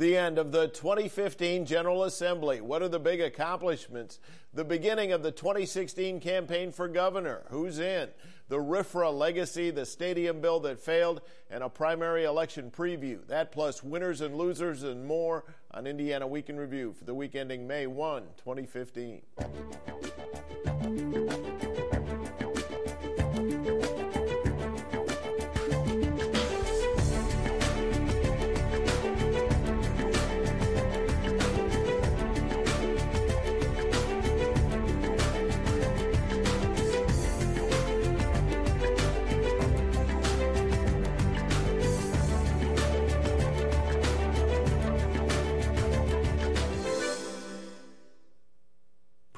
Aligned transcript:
The 0.00 0.16
end 0.16 0.38
of 0.38 0.50
the 0.50 0.66
2015 0.68 1.66
General 1.66 2.04
Assembly. 2.04 2.62
What 2.62 2.80
are 2.80 2.88
the 2.88 2.98
big 2.98 3.20
accomplishments? 3.20 4.18
The 4.54 4.64
beginning 4.64 5.12
of 5.12 5.22
the 5.22 5.30
2016 5.30 6.20
campaign 6.20 6.72
for 6.72 6.88
governor. 6.88 7.42
Who's 7.50 7.78
in? 7.78 8.08
The 8.48 8.56
RFRA 8.56 9.12
legacy, 9.12 9.70
the 9.70 9.84
stadium 9.84 10.40
bill 10.40 10.58
that 10.60 10.80
failed, 10.80 11.20
and 11.50 11.62
a 11.62 11.68
primary 11.68 12.24
election 12.24 12.72
preview. 12.74 13.26
That 13.26 13.52
plus 13.52 13.84
winners 13.84 14.22
and 14.22 14.36
losers 14.36 14.84
and 14.84 15.04
more 15.04 15.44
on 15.70 15.86
Indiana 15.86 16.26
Week 16.26 16.48
in 16.48 16.56
Review 16.56 16.94
for 16.94 17.04
the 17.04 17.12
week 17.12 17.34
ending 17.34 17.66
May 17.66 17.86
1, 17.86 18.22
2015. 18.38 19.20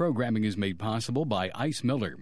Programming 0.02 0.42
is 0.42 0.56
made 0.56 0.80
possible 0.80 1.24
by 1.24 1.48
Ice 1.54 1.84
Miller. 1.84 2.16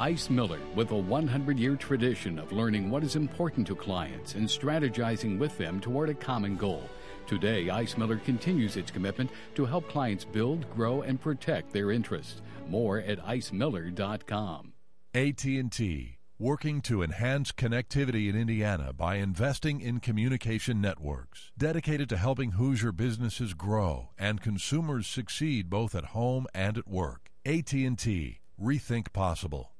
Ice 0.00 0.28
Miller, 0.28 0.58
with 0.74 0.90
a 0.90 0.96
100 0.96 1.56
year 1.56 1.76
tradition 1.76 2.40
of 2.40 2.50
learning 2.50 2.90
what 2.90 3.04
is 3.04 3.14
important 3.14 3.68
to 3.68 3.76
clients 3.76 4.34
and 4.34 4.48
strategizing 4.48 5.38
with 5.38 5.56
them 5.58 5.78
toward 5.78 6.08
a 6.08 6.14
common 6.14 6.56
goal. 6.56 6.82
Today, 7.28 7.70
Ice 7.70 7.96
Miller 7.96 8.16
continues 8.16 8.76
its 8.76 8.90
commitment 8.90 9.30
to 9.54 9.64
help 9.64 9.88
clients 9.88 10.24
build, 10.24 10.68
grow, 10.74 11.02
and 11.02 11.20
protect 11.20 11.72
their 11.72 11.92
interests. 11.92 12.42
More 12.68 12.98
at 12.98 13.24
icemiller.com. 13.24 14.72
AT&T 15.14 16.17
working 16.38 16.80
to 16.80 17.02
enhance 17.02 17.50
connectivity 17.50 18.28
in 18.28 18.36
Indiana 18.36 18.92
by 18.92 19.16
investing 19.16 19.80
in 19.80 19.98
communication 19.98 20.80
networks, 20.80 21.50
dedicated 21.58 22.08
to 22.08 22.16
helping 22.16 22.52
Hoosier 22.52 22.92
businesses 22.92 23.54
grow 23.54 24.10
and 24.16 24.40
consumers 24.40 25.06
succeed 25.06 25.68
both 25.68 25.94
at 25.94 26.06
home 26.06 26.46
and 26.54 26.78
at 26.78 26.86
work. 26.86 27.30
AT&T, 27.44 28.40
rethink 28.60 29.12
possible. 29.12 29.72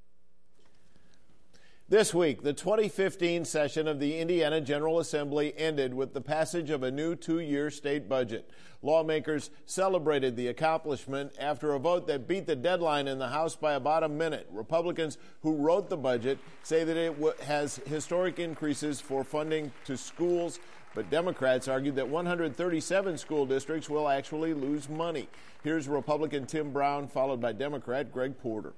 This 1.90 2.12
week, 2.12 2.42
the 2.42 2.52
2015 2.52 3.46
session 3.46 3.88
of 3.88 3.98
the 3.98 4.18
Indiana 4.18 4.60
General 4.60 4.98
Assembly 4.98 5.54
ended 5.56 5.94
with 5.94 6.12
the 6.12 6.20
passage 6.20 6.68
of 6.68 6.82
a 6.82 6.90
new 6.90 7.14
two 7.14 7.40
year 7.40 7.70
state 7.70 8.10
budget. 8.10 8.50
Lawmakers 8.82 9.48
celebrated 9.64 10.36
the 10.36 10.48
accomplishment 10.48 11.32
after 11.40 11.72
a 11.72 11.78
vote 11.78 12.06
that 12.08 12.28
beat 12.28 12.44
the 12.44 12.54
deadline 12.54 13.08
in 13.08 13.18
the 13.18 13.28
House 13.28 13.56
by 13.56 13.72
about 13.72 14.02
a 14.02 14.08
minute. 14.08 14.46
Republicans 14.52 15.16
who 15.40 15.56
wrote 15.56 15.88
the 15.88 15.96
budget 15.96 16.38
say 16.62 16.84
that 16.84 16.98
it 16.98 17.16
has 17.44 17.76
historic 17.86 18.38
increases 18.38 19.00
for 19.00 19.24
funding 19.24 19.72
to 19.86 19.96
schools, 19.96 20.60
but 20.94 21.08
Democrats 21.08 21.68
argued 21.68 21.96
that 21.96 22.06
137 22.06 23.16
school 23.16 23.46
districts 23.46 23.88
will 23.88 24.10
actually 24.10 24.52
lose 24.52 24.90
money. 24.90 25.26
Here's 25.64 25.88
Republican 25.88 26.44
Tim 26.44 26.70
Brown, 26.70 27.08
followed 27.08 27.40
by 27.40 27.52
Democrat 27.52 28.12
Greg 28.12 28.38
Porter. 28.38 28.74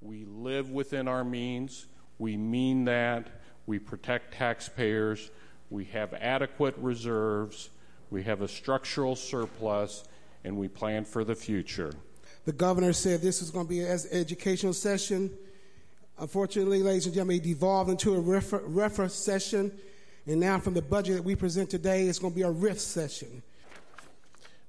We 0.00 0.24
live 0.24 0.70
within 0.70 1.08
our 1.08 1.24
means. 1.24 1.86
We 2.18 2.36
mean 2.36 2.84
that. 2.84 3.28
We 3.66 3.78
protect 3.78 4.34
taxpayers. 4.34 5.30
We 5.70 5.84
have 5.86 6.14
adequate 6.14 6.76
reserves. 6.78 7.70
We 8.10 8.22
have 8.22 8.40
a 8.40 8.48
structural 8.48 9.16
surplus, 9.16 10.04
and 10.44 10.56
we 10.56 10.68
plan 10.68 11.04
for 11.04 11.24
the 11.24 11.34
future. 11.34 11.92
The 12.44 12.52
governor 12.52 12.92
said 12.92 13.20
this 13.20 13.40
was 13.40 13.50
going 13.50 13.66
to 13.66 13.68
be 13.68 13.80
an 13.80 13.98
educational 14.10 14.72
session. 14.72 15.30
Unfortunately, 16.18 16.82
ladies 16.82 17.06
and 17.06 17.14
gentlemen, 17.14 17.36
it 17.36 17.42
devolved 17.42 17.90
into 17.90 18.14
a 18.14 18.22
RFRA 18.22 19.10
session. 19.10 19.72
And 20.26 20.40
now, 20.40 20.58
from 20.58 20.74
the 20.74 20.82
budget 20.82 21.16
that 21.16 21.24
we 21.24 21.36
present 21.36 21.70
today, 21.70 22.06
it's 22.06 22.18
going 22.18 22.32
to 22.32 22.36
be 22.36 22.42
a 22.42 22.50
RIF 22.50 22.80
session. 22.80 23.42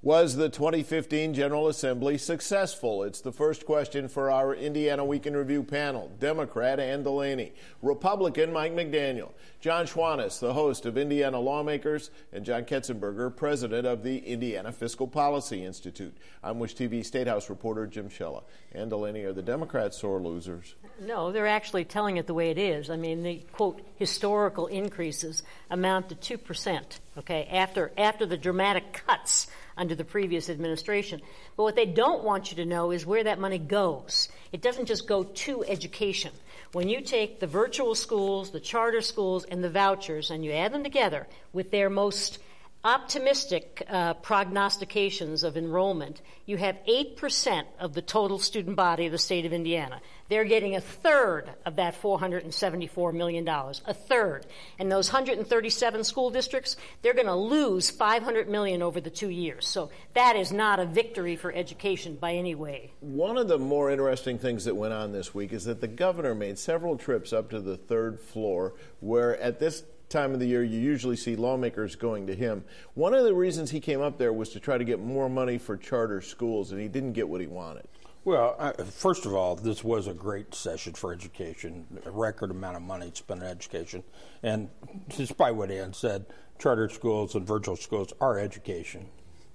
Was 0.02 0.38
the 0.38 0.48
2015 0.48 1.34
General 1.34 1.68
Assembly 1.68 2.18
successful? 2.18 3.04
It's 3.04 3.20
the 3.20 3.34
first 3.34 3.66
question 3.66 4.08
for 4.08 4.32
our 4.32 4.56
Indiana 4.56 5.04
Week 5.04 5.28
in 5.28 5.36
Review 5.36 5.62
panel. 5.62 6.10
Democrat 6.22 6.80
Ann 6.80 7.04
Delaney, 7.04 7.52
Republican 7.82 8.54
Mike 8.54 8.74
McDaniel, 8.74 9.34
John 9.60 9.86
Schwantes, 9.86 10.40
the 10.40 10.54
host 10.54 10.86
of 10.86 10.98
Indiana 10.98 11.38
Lawmakers, 11.38 12.12
and 12.32 12.46
John 12.46 12.64
Ketzenberger, 12.64 13.36
president 13.36 13.86
of 13.86 14.02
the 14.02 14.20
Indiana 14.20 14.72
Fiscal 14.72 15.06
Policy 15.06 15.66
Institute. 15.66 16.16
I'm 16.42 16.60
WISH-TV 16.60 17.06
State 17.06 17.28
House 17.28 17.50
reporter 17.50 17.86
Jim 17.86 18.08
Shella. 18.08 18.44
Ann 18.72 18.88
Delaney, 18.88 19.26
are 19.26 19.34
the 19.34 19.42
Democrats 19.42 19.98
sore 19.98 20.22
losers? 20.22 20.76
No, 21.02 21.34
they're 21.34 21.46
actually 21.46 21.84
telling 21.84 22.16
it 22.16 22.26
the 22.26 22.34
way 22.34 22.52
it 22.52 22.58
is. 22.58 22.90
I 22.90 22.96
mean, 22.96 23.22
the 23.22 23.42
quote 23.52 23.81
historical 23.98 24.68
increases 24.68 25.44
amount 25.70 26.08
to 26.08 26.38
2%, 26.38 27.00
okay, 27.18 27.50
after 27.52 27.92
after 27.98 28.26
the 28.26 28.38
dramatic 28.38 28.94
cuts 29.06 29.48
under 29.79 29.95
the 29.95 30.03
previous 30.03 30.50
administration. 30.50 31.22
But 31.57 31.63
what 31.63 31.75
they 31.75 31.85
don't 31.85 32.23
want 32.23 32.51
you 32.51 32.57
to 32.57 32.66
know 32.66 32.91
is 32.91 33.06
where 33.06 33.23
that 33.23 33.40
money 33.40 33.57
goes. 33.57 34.29
It 34.51 34.62
doesn't 34.62 34.85
just 34.85 35.07
go 35.07 35.23
to 35.23 35.63
education. 35.63 36.31
When 36.73 36.90
you 36.90 37.01
take 37.01 37.40
the 37.40 37.47
virtual 37.47 37.95
schools, 37.95 38.51
the 38.51 38.59
charter 38.59 39.01
schools, 39.01 39.45
and 39.45 39.63
the 39.63 39.69
vouchers, 39.69 40.29
and 40.29 40.45
you 40.45 40.51
add 40.51 40.73
them 40.73 40.84
together 40.84 41.25
with 41.53 41.72
their 41.72 41.89
most 41.89 42.38
optimistic 42.84 43.85
uh, 43.90 44.13
prognostications 44.16 45.44
of 45.44 45.57
enrollment, 45.57 46.22
you 46.45 46.56
have 46.57 46.78
8% 46.88 47.63
of 47.78 47.94
the 47.94 48.01
total 48.01 48.40
student 48.40 48.78
body 48.78 49.06
of 49.06 49.12
the 49.12 49.17
state 49.17 49.45
of 49.45 49.51
Indiana. 49.51 50.00
They're 50.29 50.45
getting 50.45 50.75
a 50.75 50.81
third 50.81 51.50
of 51.66 51.75
that 51.75 52.01
$474 52.01 53.13
million, 53.13 53.47
a 53.47 53.94
third. 53.94 54.45
And 54.78 54.89
those 54.89 55.12
137 55.12 56.03
school 56.06 56.29
districts, 56.29 56.78
they're 57.01 57.13
going 57.13 57.25
to 57.25 57.35
lose 57.35 57.89
500 57.89 58.47
million 58.47 58.81
over 58.81 59.01
the 59.01 59.09
two 59.09 59.29
years. 59.29 59.68
So 59.68 59.89
that 60.13 60.38
is 60.38 60.53
not 60.53 60.79
a 60.79 60.85
victory 60.85 61.35
for 61.35 61.51
education 61.51 62.16
by 62.16 62.34
any 62.35 62.56
way. 62.56 62.94
One 63.01 63.38
of 63.38 63.47
the 63.47 63.57
more 63.57 63.91
interesting 63.91 64.38
things 64.38 64.66
that 64.66 64.75
went 64.75 64.94
on 64.94 65.12
this 65.12 65.34
week 65.34 65.51
is 65.51 65.66
that 65.66 65.81
the 65.81 65.88
governor 65.88 66.34
made 66.34 66.57
several 66.57 66.97
trips 66.97 67.34
up 67.34 67.50
to 67.50 67.59
the 67.59 67.75
third 67.75 68.19
floor, 68.19 68.75
where 69.00 69.38
at 69.41 69.59
this 69.59 69.84
time 70.09 70.34
of 70.34 70.40
the 70.40 70.47
year, 70.47 70.64
you 70.64 70.80
usually 70.80 71.16
see 71.16 71.36
lawmakers 71.36 71.96
going 71.96 72.28
to 72.28 72.36
him. 72.36 72.64
One 72.94 73.14
of 73.14 73.24
the 73.24 73.34
reasons 73.34 73.72
he 73.72 73.80
came 73.80 74.02
up 74.02 74.18
there 74.18 74.34
was 74.34 74.50
to 74.50 74.59
try 74.59 74.78
to 74.78 74.84
get 74.84 75.00
more 75.00 75.30
money 75.30 75.58
for 75.58 75.78
charter 75.78 76.22
schools, 76.22 76.72
and 76.72 76.81
he 76.81 76.88
didn't 76.88 77.14
get 77.14 77.30
what 77.30 77.42
he 77.42 77.47
wanted. 77.47 77.88
Well, 78.25 78.56
I, 78.59 78.74
first 78.84 79.25
of 79.25 79.34
all, 79.34 79.56
this 79.56 79.84
was 79.84 80.08
a 80.08 80.14
great 80.14 80.53
session 80.53 80.94
for 80.94 81.14
education, 81.14 81.86
a 82.06 82.12
record 82.12 82.52
amount 82.52 82.75
of 82.75 82.81
money 82.81 83.12
spent 83.14 83.42
on 83.42 83.48
education. 83.48 84.03
And 84.44 84.69
despite 85.16 85.56
what 85.56 85.72
Ann 85.72 85.94
said, 85.94 86.25
charter 86.59 86.90
schools 86.90 87.36
and 87.36 87.48
virtual 87.48 87.78
schools 87.78 88.12
are 88.19 88.38
education. 88.38 89.08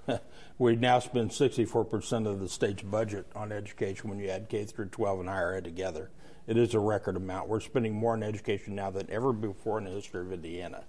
we 0.58 0.76
now 0.76 0.98
spend 0.98 1.30
64% 1.30 2.26
of 2.26 2.40
the 2.40 2.48
state's 2.48 2.82
budget 2.82 3.26
on 3.34 3.52
education 3.52 4.08
when 4.08 4.18
you 4.18 4.28
add 4.28 4.48
K 4.48 4.64
through 4.64 4.86
12 4.86 5.20
and 5.20 5.28
higher 5.28 5.54
ed 5.54 5.64
together. 5.64 6.10
It 6.46 6.56
is 6.56 6.74
a 6.74 6.78
record 6.78 7.16
amount. 7.16 7.48
We're 7.48 7.60
spending 7.60 7.94
more 7.94 8.12
on 8.12 8.22
education 8.22 8.74
now 8.74 8.90
than 8.90 9.10
ever 9.10 9.32
before 9.32 9.78
in 9.78 9.84
the 9.84 9.90
history 9.90 10.20
of 10.20 10.32
Indiana. 10.32 10.84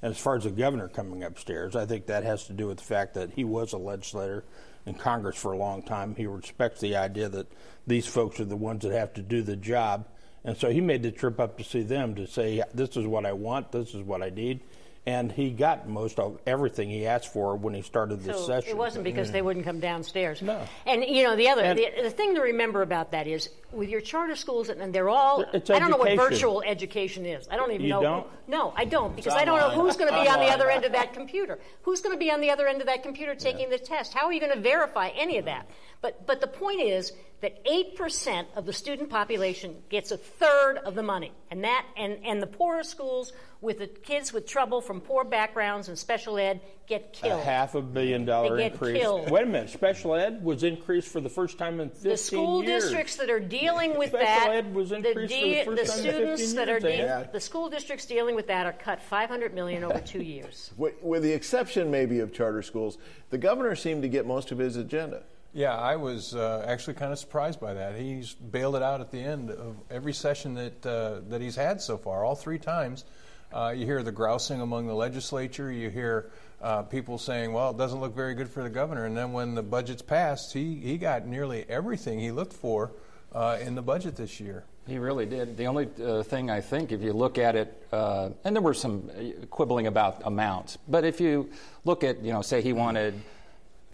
And 0.00 0.10
as 0.10 0.18
far 0.18 0.36
as 0.36 0.44
the 0.44 0.50
governor 0.50 0.88
coming 0.88 1.22
upstairs, 1.22 1.76
I 1.76 1.86
think 1.86 2.06
that 2.06 2.24
has 2.24 2.46
to 2.46 2.52
do 2.52 2.66
with 2.68 2.78
the 2.78 2.84
fact 2.84 3.14
that 3.14 3.32
he 3.34 3.44
was 3.44 3.72
a 3.72 3.78
legislator 3.78 4.44
in 4.86 4.94
Congress 4.94 5.36
for 5.36 5.52
a 5.52 5.56
long 5.56 5.82
time. 5.82 6.14
He 6.14 6.26
respects 6.26 6.80
the 6.80 6.96
idea 6.96 7.28
that 7.28 7.52
these 7.86 8.06
folks 8.06 8.40
are 8.40 8.44
the 8.44 8.56
ones 8.56 8.82
that 8.82 8.92
have 8.92 9.14
to 9.14 9.22
do 9.22 9.42
the 9.42 9.56
job. 9.56 10.06
And 10.44 10.56
so 10.56 10.70
he 10.70 10.80
made 10.80 11.04
the 11.04 11.12
trip 11.12 11.38
up 11.38 11.58
to 11.58 11.64
see 11.64 11.82
them 11.82 12.16
to 12.16 12.26
say, 12.26 12.62
this 12.74 12.96
is 12.96 13.06
what 13.06 13.26
I 13.26 13.32
want, 13.32 13.70
this 13.70 13.94
is 13.94 14.02
what 14.02 14.22
I 14.22 14.30
need 14.30 14.60
and 15.04 15.32
he 15.32 15.50
got 15.50 15.88
most 15.88 16.20
of 16.20 16.38
everything 16.46 16.88
he 16.88 17.06
asked 17.06 17.32
for 17.32 17.56
when 17.56 17.74
he 17.74 17.82
started 17.82 18.22
this 18.22 18.36
so 18.36 18.46
session. 18.46 18.70
It 18.70 18.76
wasn't 18.76 19.02
because 19.02 19.30
mm. 19.30 19.32
they 19.32 19.42
wouldn't 19.42 19.64
come 19.64 19.80
downstairs. 19.80 20.40
No. 20.42 20.64
And 20.86 21.02
you 21.04 21.24
know 21.24 21.34
the 21.34 21.48
other 21.48 21.74
the, 21.74 21.90
the, 22.02 22.10
thing 22.10 22.36
to 22.36 22.40
remember 22.40 22.82
about 22.82 23.10
that 23.10 23.26
is 23.26 23.50
with 23.72 23.88
your 23.88 24.00
charter 24.00 24.36
schools 24.36 24.68
and 24.68 24.94
they're 24.94 25.08
all 25.08 25.44
I 25.52 25.58
don't 25.58 25.90
know 25.90 25.96
what 25.96 26.16
virtual 26.16 26.62
education 26.62 27.26
is. 27.26 27.48
I 27.50 27.56
don't 27.56 27.72
even 27.72 27.82
you 27.82 27.88
know. 27.88 28.02
Don't? 28.02 28.26
No, 28.46 28.72
I 28.76 28.84
don't 28.84 29.16
because 29.16 29.34
I 29.34 29.44
don't 29.44 29.58
know 29.58 29.70
who's 29.70 29.96
going 29.96 30.12
to 30.12 30.22
be 30.22 30.28
on 30.28 30.38
the 30.38 30.52
other 30.52 30.70
end 30.70 30.84
of 30.84 30.92
that 30.92 31.12
computer. 31.14 31.58
Who's 31.82 32.00
going 32.00 32.14
to 32.14 32.18
be 32.18 32.30
on 32.30 32.40
the 32.40 32.50
other 32.50 32.68
end 32.68 32.80
of 32.80 32.86
that 32.86 33.02
computer 33.02 33.34
taking 33.34 33.70
yeah. 33.70 33.76
the 33.76 33.78
test? 33.78 34.14
How 34.14 34.26
are 34.26 34.32
you 34.32 34.40
going 34.40 34.54
to 34.54 34.60
verify 34.60 35.08
any 35.08 35.38
of 35.38 35.46
that? 35.46 35.68
But 36.02 36.26
but 36.26 36.40
the 36.40 36.46
point 36.48 36.80
is 36.82 37.12
that 37.40 37.64
8% 37.64 38.46
of 38.54 38.66
the 38.66 38.72
student 38.72 39.10
population 39.10 39.74
gets 39.88 40.12
a 40.12 40.16
third 40.16 40.78
of 40.78 40.94
the 40.94 41.02
money. 41.02 41.32
And 41.50 41.64
that 41.64 41.84
and, 41.96 42.18
and 42.24 42.40
the 42.40 42.46
poorer 42.46 42.84
schools 42.84 43.32
with 43.60 43.78
the 43.78 43.86
kids 43.88 44.32
with 44.32 44.46
trouble 44.46 44.80
from 44.80 45.00
poor 45.00 45.24
backgrounds 45.24 45.88
and 45.88 45.98
special 45.98 46.38
ed 46.38 46.60
get 46.88 47.12
killed. 47.12 47.40
A 47.40 47.44
half 47.44 47.74
a 47.74 47.82
billion 47.82 48.24
dollar 48.24 48.56
They 48.56 48.64
get 48.64 48.72
increase. 48.72 49.00
killed. 49.00 49.30
Wait 49.30 49.42
a 49.42 49.46
minute, 49.46 49.70
special 49.70 50.14
ed 50.14 50.44
was 50.44 50.62
increased 50.64 51.08
for 51.08 51.20
the 51.20 51.28
first 51.28 51.58
time 51.58 51.80
in 51.80 51.90
15 51.90 52.10
the 52.10 52.16
school 52.16 52.64
years. 52.64 52.84
districts 52.84 53.16
that 53.16 53.30
are 53.30 53.40
dealing 53.40 53.96
with 53.98 54.10
Special 54.10 54.26
that, 54.26 54.50
ed 54.50 54.74
was 54.74 54.90
the, 54.90 54.96
increased 54.96 55.64
for 55.64 55.70
the 55.74 55.76
first 55.84 56.02
the 56.02 56.12
time 56.12 56.22
in 56.22 56.36
15 56.36 56.54
that 56.56 56.66
years, 56.68 56.82
they 56.82 56.96
de- 56.96 57.08
had. 57.08 57.32
the 57.32 57.40
school 57.40 57.68
districts 57.70 58.06
dealing 58.06 58.34
with 58.36 58.46
that 58.48 58.66
are 58.66 58.72
cut 58.72 59.00
500 59.02 59.54
million 59.54 59.82
over 59.84 60.00
two 60.00 60.22
years. 60.22 60.70
With, 60.76 60.94
with 61.02 61.22
the 61.24 61.32
exception 61.32 61.90
maybe 61.90 62.18
of 62.20 62.32
charter 62.32 62.62
schools, 62.62 62.98
the 63.30 63.38
governor 63.38 63.74
seemed 63.76 64.02
to 64.02 64.08
get 64.08 64.26
most 64.26 64.50
of 64.52 64.58
his 64.58 64.76
agenda. 64.76 65.22
Yeah, 65.54 65.76
I 65.76 65.96
was 65.96 66.34
uh, 66.34 66.64
actually 66.66 66.94
kind 66.94 67.12
of 67.12 67.18
surprised 67.18 67.60
by 67.60 67.74
that. 67.74 67.94
He's 67.96 68.32
bailed 68.34 68.74
it 68.74 68.82
out 68.82 69.02
at 69.02 69.10
the 69.10 69.20
end 69.20 69.50
of 69.50 69.76
every 69.90 70.14
session 70.14 70.54
that 70.54 70.86
uh, 70.86 71.20
that 71.28 71.42
he's 71.42 71.56
had 71.56 71.82
so 71.82 71.98
far, 71.98 72.24
all 72.24 72.34
three 72.34 72.58
times. 72.58 73.04
Uh, 73.52 73.74
you 73.76 73.84
hear 73.84 74.02
the 74.02 74.12
grousing 74.12 74.62
among 74.62 74.86
the 74.86 74.94
legislature. 74.94 75.70
You 75.70 75.90
hear 75.90 76.30
uh, 76.62 76.84
people 76.84 77.18
saying, 77.18 77.52
"Well, 77.52 77.72
it 77.72 77.76
doesn't 77.76 78.00
look 78.00 78.14
very 78.14 78.34
good 78.34 78.48
for 78.48 78.62
the 78.62 78.70
governor." 78.70 79.04
And 79.04 79.14
then 79.14 79.32
when 79.32 79.54
the 79.54 79.62
budget's 79.62 80.00
passed, 80.00 80.54
he 80.54 80.76
he 80.76 80.96
got 80.96 81.26
nearly 81.26 81.66
everything 81.68 82.18
he 82.18 82.30
looked 82.30 82.54
for 82.54 82.92
uh, 83.34 83.58
in 83.60 83.74
the 83.74 83.82
budget 83.82 84.16
this 84.16 84.40
year. 84.40 84.64
He 84.86 84.96
really 84.96 85.26
did. 85.26 85.58
The 85.58 85.66
only 85.66 85.88
uh, 86.02 86.22
thing 86.22 86.50
I 86.50 86.62
think, 86.62 86.92
if 86.92 87.02
you 87.02 87.12
look 87.12 87.36
at 87.36 87.56
it, 87.56 87.86
uh, 87.92 88.30
and 88.42 88.56
there 88.56 88.62
were 88.62 88.74
some 88.74 89.10
uh, 89.14 89.44
quibbling 89.46 89.86
about 89.86 90.22
amounts, 90.24 90.78
but 90.88 91.04
if 91.04 91.20
you 91.20 91.50
look 91.84 92.02
at, 92.02 92.24
you 92.24 92.32
know, 92.32 92.42
say 92.42 92.62
he 92.62 92.72
wanted 92.72 93.20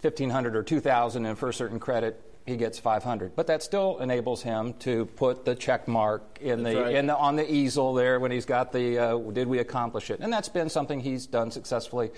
1,500 0.01 0.55
or 0.55 0.63
2,000, 0.63 1.25
and 1.25 1.37
for 1.37 1.49
a 1.49 1.53
certain 1.53 1.79
credit, 1.79 2.21
he 2.45 2.57
gets 2.57 2.79
500. 2.79 3.35
But 3.35 3.47
that 3.47 3.61
still 3.61 3.99
enables 3.99 4.41
him 4.41 4.73
to 4.79 5.05
put 5.05 5.45
the 5.45 5.55
check 5.55 5.87
mark 5.87 6.39
in 6.41 6.63
the, 6.63 6.81
right. 6.81 6.95
in 6.95 7.07
the 7.07 7.15
on 7.15 7.35
the 7.35 7.51
easel 7.51 7.93
there 7.93 8.19
when 8.19 8.31
he's 8.31 8.45
got 8.45 8.71
the 8.71 8.97
uh, 8.97 9.17
did 9.17 9.47
we 9.47 9.59
accomplish 9.59 10.09
it? 10.09 10.19
And 10.19 10.31
that's 10.31 10.49
been 10.49 10.69
something 10.69 10.99
he's 10.99 11.27
done 11.27 11.51
successfully 11.51 12.11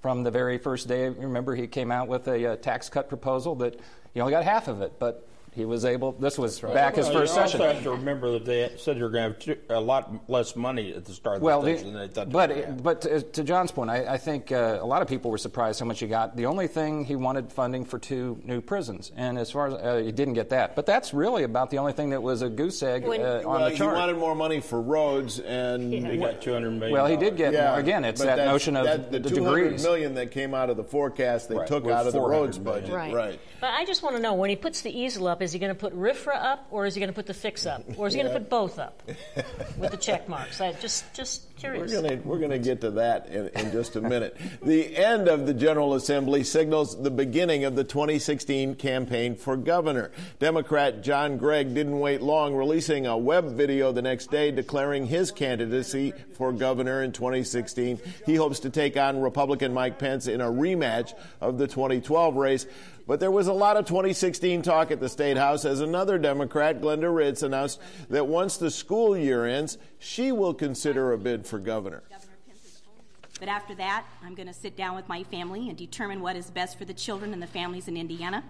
from 0.00 0.22
the 0.22 0.30
very 0.30 0.58
first 0.58 0.88
day. 0.88 1.08
Remember, 1.08 1.54
he 1.54 1.66
came 1.66 1.92
out 1.92 2.08
with 2.08 2.26
a 2.28 2.52
uh, 2.52 2.56
tax 2.56 2.88
cut 2.88 3.08
proposal 3.08 3.54
that 3.56 3.78
he 4.12 4.20
only 4.20 4.32
got 4.32 4.44
half 4.44 4.68
of 4.68 4.80
it, 4.80 4.94
but 4.98 5.28
he 5.56 5.64
was 5.64 5.84
able. 5.86 6.12
This 6.12 6.38
was 6.38 6.60
back 6.60 6.96
his 6.96 7.06
Well, 7.06 7.14
first 7.20 7.34
you 7.34 7.42
session. 7.42 7.60
also 7.62 7.72
have 7.72 7.82
to 7.82 7.90
remember 7.92 8.30
that 8.32 8.44
they 8.44 8.70
said 8.76 8.98
you're 8.98 9.08
going 9.08 9.34
to 9.34 9.48
have 9.50 9.58
a 9.70 9.80
lot 9.80 10.12
less 10.28 10.54
money 10.54 10.92
at 10.94 11.06
the 11.06 11.12
start 11.14 11.36
of 11.36 11.42
Well, 11.42 11.62
the 11.62 11.72
the, 11.72 11.78
session 11.78 11.92
than 11.94 12.02
they 12.08 12.14
thought. 12.14 12.30
but 12.30 12.50
were 12.50 12.62
gonna 12.62 12.72
but 12.74 13.00
to, 13.00 13.22
to 13.22 13.42
John's 13.42 13.72
point, 13.72 13.88
I, 13.90 14.04
I 14.14 14.18
think 14.18 14.52
uh, 14.52 14.78
a 14.80 14.84
lot 14.86 15.00
of 15.00 15.08
people 15.08 15.30
were 15.30 15.38
surprised 15.38 15.80
how 15.80 15.86
much 15.86 15.98
he 16.00 16.06
got. 16.06 16.36
The 16.36 16.44
only 16.46 16.66
thing 16.68 17.04
he 17.06 17.16
wanted 17.16 17.50
funding 17.50 17.86
for 17.86 17.98
two 17.98 18.38
new 18.44 18.60
prisons, 18.60 19.10
and 19.16 19.38
as 19.38 19.50
far 19.50 19.68
as 19.68 19.74
uh, 19.74 20.02
he 20.04 20.12
didn't 20.12 20.34
get 20.34 20.50
that, 20.50 20.76
but 20.76 20.84
that's 20.84 21.14
really 21.14 21.42
about 21.44 21.70
the 21.70 21.78
only 21.78 21.94
thing 21.94 22.10
that 22.10 22.22
was 22.22 22.42
a 22.42 22.50
goose 22.50 22.82
egg 22.82 23.06
When- 23.06 23.22
uh, 23.22 23.38
on 23.46 23.60
well, 23.62 23.70
the 23.70 23.76
he 23.76 23.82
wanted 23.82 24.18
more 24.18 24.34
money 24.34 24.60
for 24.60 24.80
roads 24.80 25.40
and. 25.40 25.90
they 25.92 26.18
got 26.18 26.42
200 26.42 26.70
million. 26.70 26.92
well, 26.92 27.06
he 27.06 27.16
did 27.16 27.36
get 27.38 27.54
Yeah, 27.54 27.70
more. 27.70 27.80
Again, 27.80 28.04
it's 28.04 28.20
but 28.20 28.36
that 28.36 28.44
notion 28.46 28.76
of 28.76 28.84
that, 28.84 29.10
the 29.10 29.18
the 29.20 29.30
200 29.30 29.62
degrees. 29.64 29.82
million 29.82 30.14
that 30.14 30.30
came 30.32 30.52
out 30.54 30.68
of 30.68 30.76
the 30.76 30.84
forecast 30.84 31.48
they 31.48 31.54
Right, 31.56 31.66
took 31.66 31.86
out 31.86 32.06
of 32.06 32.12
the 32.12 32.20
roads 32.20 32.58
million. 32.60 32.82
budget. 32.82 32.94
Right. 32.94 33.14
right. 33.14 33.40
But 33.60 33.70
I 33.70 33.84
just 33.86 34.02
want 34.02 34.16
to 34.16 34.22
know 34.22 34.34
when 34.34 34.50
he 34.50 34.56
puts 34.56 34.82
the 34.82 34.90
easel 34.96 35.26
up, 35.28 35.40
is 35.46 35.52
he 35.52 35.60
going 35.60 35.72
to 35.72 35.78
put 35.78 35.96
RFRA 35.96 36.34
up 36.34 36.66
or 36.70 36.86
is 36.86 36.94
he 36.94 37.00
going 37.00 37.08
to 37.08 37.14
put 37.14 37.26
the 37.26 37.32
fix 37.32 37.66
up? 37.66 37.84
Or 37.96 38.08
is 38.08 38.14
he 38.14 38.20
going 38.20 38.32
to 38.32 38.38
put 38.38 38.50
both 38.50 38.78
up 38.80 39.00
with 39.78 39.92
the 39.92 39.96
check 39.96 40.28
marks? 40.28 40.60
I 40.60 40.72
just, 40.72 41.04
just 41.14 41.44
We're 41.54 41.60
curious. 41.60 41.92
going 41.92 42.24
we're 42.24 42.40
gonna 42.40 42.58
get 42.58 42.80
to 42.80 42.90
that 42.92 43.28
in, 43.28 43.48
in 43.48 43.70
just 43.70 43.94
a 43.94 44.00
minute. 44.00 44.36
the 44.62 44.96
end 44.96 45.28
of 45.28 45.46
the 45.46 45.54
General 45.54 45.94
Assembly 45.94 46.42
signals 46.42 47.00
the 47.00 47.10
beginning 47.10 47.64
of 47.64 47.76
the 47.76 47.84
2016 47.84 48.74
campaign 48.74 49.36
for 49.36 49.56
governor. 49.56 50.10
Democrat 50.40 51.02
John 51.02 51.38
Gregg 51.38 51.74
didn't 51.74 51.98
wait 52.00 52.22
long, 52.22 52.54
releasing 52.54 53.06
a 53.06 53.16
web 53.16 53.52
video 53.52 53.92
the 53.92 54.02
next 54.02 54.32
day 54.32 54.50
declaring 54.50 55.06
his 55.06 55.30
candidacy 55.30 56.12
for 56.34 56.52
governor 56.52 57.04
in 57.04 57.12
2016. 57.12 58.00
He 58.26 58.34
hopes 58.34 58.58
to 58.60 58.70
take 58.70 58.96
on 58.96 59.20
Republican 59.20 59.72
Mike 59.72 59.98
Pence 60.00 60.26
in 60.26 60.40
a 60.40 60.46
rematch 60.46 61.14
of 61.40 61.58
the 61.58 61.68
2012 61.68 62.34
race. 62.34 62.66
But 63.06 63.20
there 63.20 63.30
was 63.30 63.46
a 63.46 63.52
lot 63.52 63.76
of 63.76 63.86
2016 63.86 64.62
talk 64.62 64.90
at 64.90 64.98
the 64.98 65.08
State 65.08 65.36
House 65.36 65.64
as 65.64 65.80
another 65.80 66.18
Democrat, 66.18 66.80
Glenda 66.80 67.14
Ritz, 67.14 67.42
announced 67.42 67.80
that 68.10 68.26
once 68.26 68.56
the 68.56 68.70
school 68.70 69.16
year 69.16 69.46
ends, 69.46 69.78
she 70.00 70.32
will 70.32 70.52
consider 70.52 71.12
a 71.12 71.18
bid 71.18 71.46
for 71.46 71.60
governor. 71.60 72.02
Governor 72.10 72.32
Pence's 72.48 72.82
own. 72.88 73.04
But 73.38 73.48
after 73.48 73.76
that, 73.76 74.04
I'm 74.24 74.34
going 74.34 74.48
to 74.48 74.54
sit 74.54 74.76
down 74.76 74.96
with 74.96 75.08
my 75.08 75.22
family 75.22 75.68
and 75.68 75.78
determine 75.78 76.20
what 76.20 76.34
is 76.34 76.50
best 76.50 76.78
for 76.78 76.84
the 76.84 76.94
children 76.94 77.32
and 77.32 77.40
the 77.40 77.46
families 77.46 77.86
in 77.86 77.96
Indiana. 77.96 78.42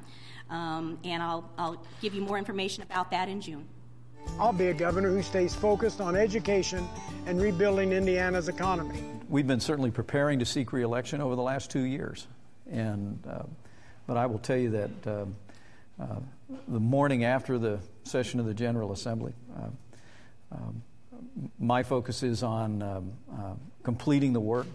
Um, 0.49 0.99
and 1.05 1.23
I'll, 1.23 1.51
I'll 1.59 1.85
give 2.01 2.15
you 2.15 2.23
more 2.23 2.39
information 2.39 2.83
about 2.83 3.11
that 3.11 3.29
in 3.29 3.43
June. 3.43 3.69
I'll 4.39 4.55
be 4.55 4.69
a 4.69 4.75
governor 4.75 5.11
who 5.11 5.23
stays 5.23 5.55
focused 5.55 6.01
on 6.01 6.17
education 6.17 6.89
and 7.27 7.41
rebuilding 7.41 7.93
Indiana's 7.93 8.49
economy. 8.49 9.03
We've 9.29 9.47
been 9.47 9.61
certainly 9.61 9.91
preparing 9.91 10.39
to 10.39 10.47
seek 10.47 10.73
reelection 10.73 11.21
over 11.21 11.37
the 11.37 11.43
last 11.43 11.71
two 11.71 11.83
years. 11.83 12.27
And, 12.71 13.23
uh, 13.29 13.43
but 14.07 14.17
I 14.17 14.27
will 14.27 14.39
tell 14.39 14.57
you 14.57 14.71
that 14.71 14.91
uh, 15.07 15.25
uh, 16.01 16.21
the 16.69 16.81
morning 16.81 17.25
after 17.25 17.59
the 17.59 17.81
session 18.05 18.41
of 18.41 18.47
the 18.47 18.55
General 18.55 18.93
Assembly, 18.93 19.33
uh, 19.57 20.57
um, 20.57 20.83
my 21.59 21.83
focus 21.83 22.23
is 22.23 22.43
on 22.43 22.83
um, 22.83 23.13
uh, 23.33 23.55
completing 23.83 24.33
the 24.33 24.41
work. 24.41 24.67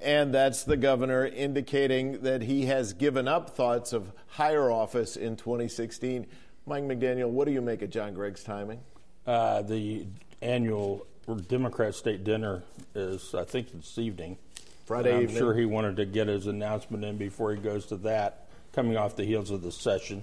And 0.00 0.34
that's 0.34 0.64
the 0.64 0.76
governor 0.76 1.24
indicating 1.24 2.22
that 2.22 2.42
he 2.42 2.66
has 2.66 2.92
given 2.92 3.28
up 3.28 3.50
thoughts 3.50 3.92
of 3.92 4.12
higher 4.26 4.70
office 4.70 5.16
in 5.16 5.36
2016. 5.36 6.26
Mike 6.66 6.84
McDaniel, 6.84 7.28
what 7.28 7.46
do 7.46 7.52
you 7.52 7.60
make 7.60 7.82
of 7.82 7.90
John 7.90 8.12
Gregg's 8.14 8.42
timing? 8.42 8.80
Uh, 9.26 9.62
the 9.62 10.06
annual 10.42 11.06
Democrat 11.48 11.94
state 11.94 12.24
dinner 12.24 12.64
is, 12.94 13.34
I 13.34 13.44
think, 13.44 13.72
this 13.72 13.98
evening. 13.98 14.36
Friday 14.84 15.10
And 15.10 15.16
I'm 15.18 15.22
evening. 15.24 15.38
sure 15.38 15.54
he 15.54 15.64
wanted 15.64 15.96
to 15.96 16.04
get 16.04 16.28
his 16.28 16.46
announcement 16.46 17.04
in 17.04 17.16
before 17.16 17.54
he 17.54 17.60
goes 17.60 17.86
to 17.86 17.96
that, 17.98 18.48
coming 18.72 18.96
off 18.96 19.16
the 19.16 19.24
heels 19.24 19.50
of 19.50 19.62
the 19.62 19.72
session, 19.72 20.22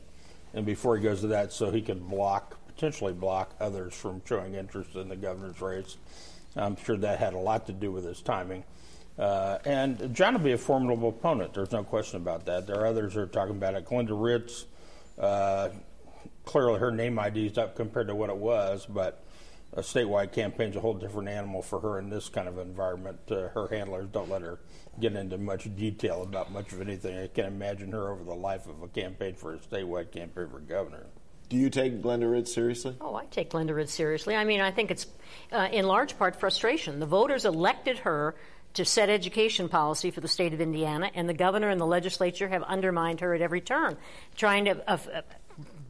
and 0.54 0.66
before 0.66 0.98
he 0.98 1.04
goes 1.04 1.22
to 1.22 1.28
that, 1.28 1.52
so 1.52 1.72
he 1.72 1.82
could 1.82 2.08
block, 2.08 2.58
potentially 2.68 3.14
block 3.14 3.56
others 3.60 3.94
from 3.96 4.22
showing 4.26 4.56
interest 4.56 4.96
in 4.96 5.10
the 5.10 5.16
governor's 5.16 5.60
race. 5.62 5.98
I'm 6.56 6.76
sure 6.76 6.98
that 6.98 7.20
had 7.20 7.34
a 7.34 7.40
lot 7.40 7.68
to 7.68 7.74
do 7.74 7.92
with 7.92 8.04
his 8.04 8.22
timing. 8.22 8.64
Uh, 9.18 9.58
and 9.66 10.14
John 10.14 10.34
will 10.34 10.42
be 10.42 10.52
a 10.52 10.58
formidable 10.58 11.10
opponent. 11.10 11.54
There's 11.54 11.72
no 11.72 11.84
question 11.84 12.18
about 12.18 12.46
that. 12.46 12.68
There 12.68 12.80
are 12.80 12.86
others 12.86 13.14
who 13.14 13.22
are 13.22 13.28
talking 13.28 13.56
about 13.56 13.76
it. 13.76 13.86
Glenda 13.86 14.10
Ritz, 14.12 14.66
uh, 15.18 15.70
clearly 16.46 16.80
her 16.80 16.92
name 16.92 17.18
ID 17.20 17.48
is 17.48 17.58
up 17.58 17.76
compared 17.76 18.08
to 18.08 18.16
what 18.16 18.30
it 18.30 18.38
was, 18.38 18.86
but 18.86 19.24
a 19.74 19.82
statewide 19.82 20.34
campaign's 20.34 20.76
a 20.76 20.80
whole 20.80 20.94
different 20.94 21.30
animal 21.30 21.62
for 21.62 21.80
her 21.80 22.00
in 22.00 22.10
this 22.10 22.30
kind 22.30 22.48
of 22.48 22.58
environment. 22.58 23.20
Uh, 23.30 23.48
her 23.50 23.68
handlers 23.70 24.08
don't 24.12 24.30
let 24.30 24.42
her 24.42 24.60
get 25.00 25.16
into 25.16 25.38
much 25.38 25.74
detail 25.76 26.24
about 26.24 26.52
much 26.52 26.74
of 26.74 26.82
anything. 26.82 27.18
I 27.18 27.28
can 27.28 27.46
imagine 27.46 27.92
her 27.92 28.12
over 28.12 28.24
the 28.24 28.36
life 28.36 28.68
of 28.68 28.82
a 28.82 28.88
campaign 28.88 29.36
for 29.36 29.54
a 29.54 29.58
statewide 29.58 30.12
campaign 30.12 30.50
for 30.50 30.60
governor. 30.60 31.06
Do 31.48 31.58
you 31.58 31.70
take 31.70 32.02
Glenda 32.02 32.32
Ritz 32.32 32.54
seriously? 32.54 32.96
Oh, 33.02 33.16
I 33.16 33.26
take 33.26 33.50
Glenda 33.50 33.76
Ritz 33.76 33.94
seriously. 33.94 34.36
I 34.36 34.46
mean, 34.46 34.62
I 34.62 34.72
think 34.72 34.90
it's 34.90 35.06
uh, 35.52 35.68
in 35.72 35.86
large 35.86 36.18
part 36.18 36.38
frustration. 36.38 37.00
The 37.00 37.06
voters 37.06 37.44
elected 37.44 38.00
her 38.00 38.36
to 38.76 38.86
set 38.86 39.10
education 39.10 39.68
policy 39.68 40.12
for 40.12 40.22
the 40.22 40.28
state 40.28 40.54
of 40.54 40.62
Indiana, 40.62 41.12
and 41.14 41.28
the 41.28 41.34
governor 41.34 41.70
and 41.70 41.80
the 41.80 41.86
legislature 41.86 42.48
have 42.48 42.64
undermined 42.64 43.20
her 43.20 43.34
at 43.34 43.42
every 43.42 43.60
turn, 43.60 43.98
trying 44.36 44.66
to 44.66 44.90
uh, 44.90 44.98
uh, 45.14 45.22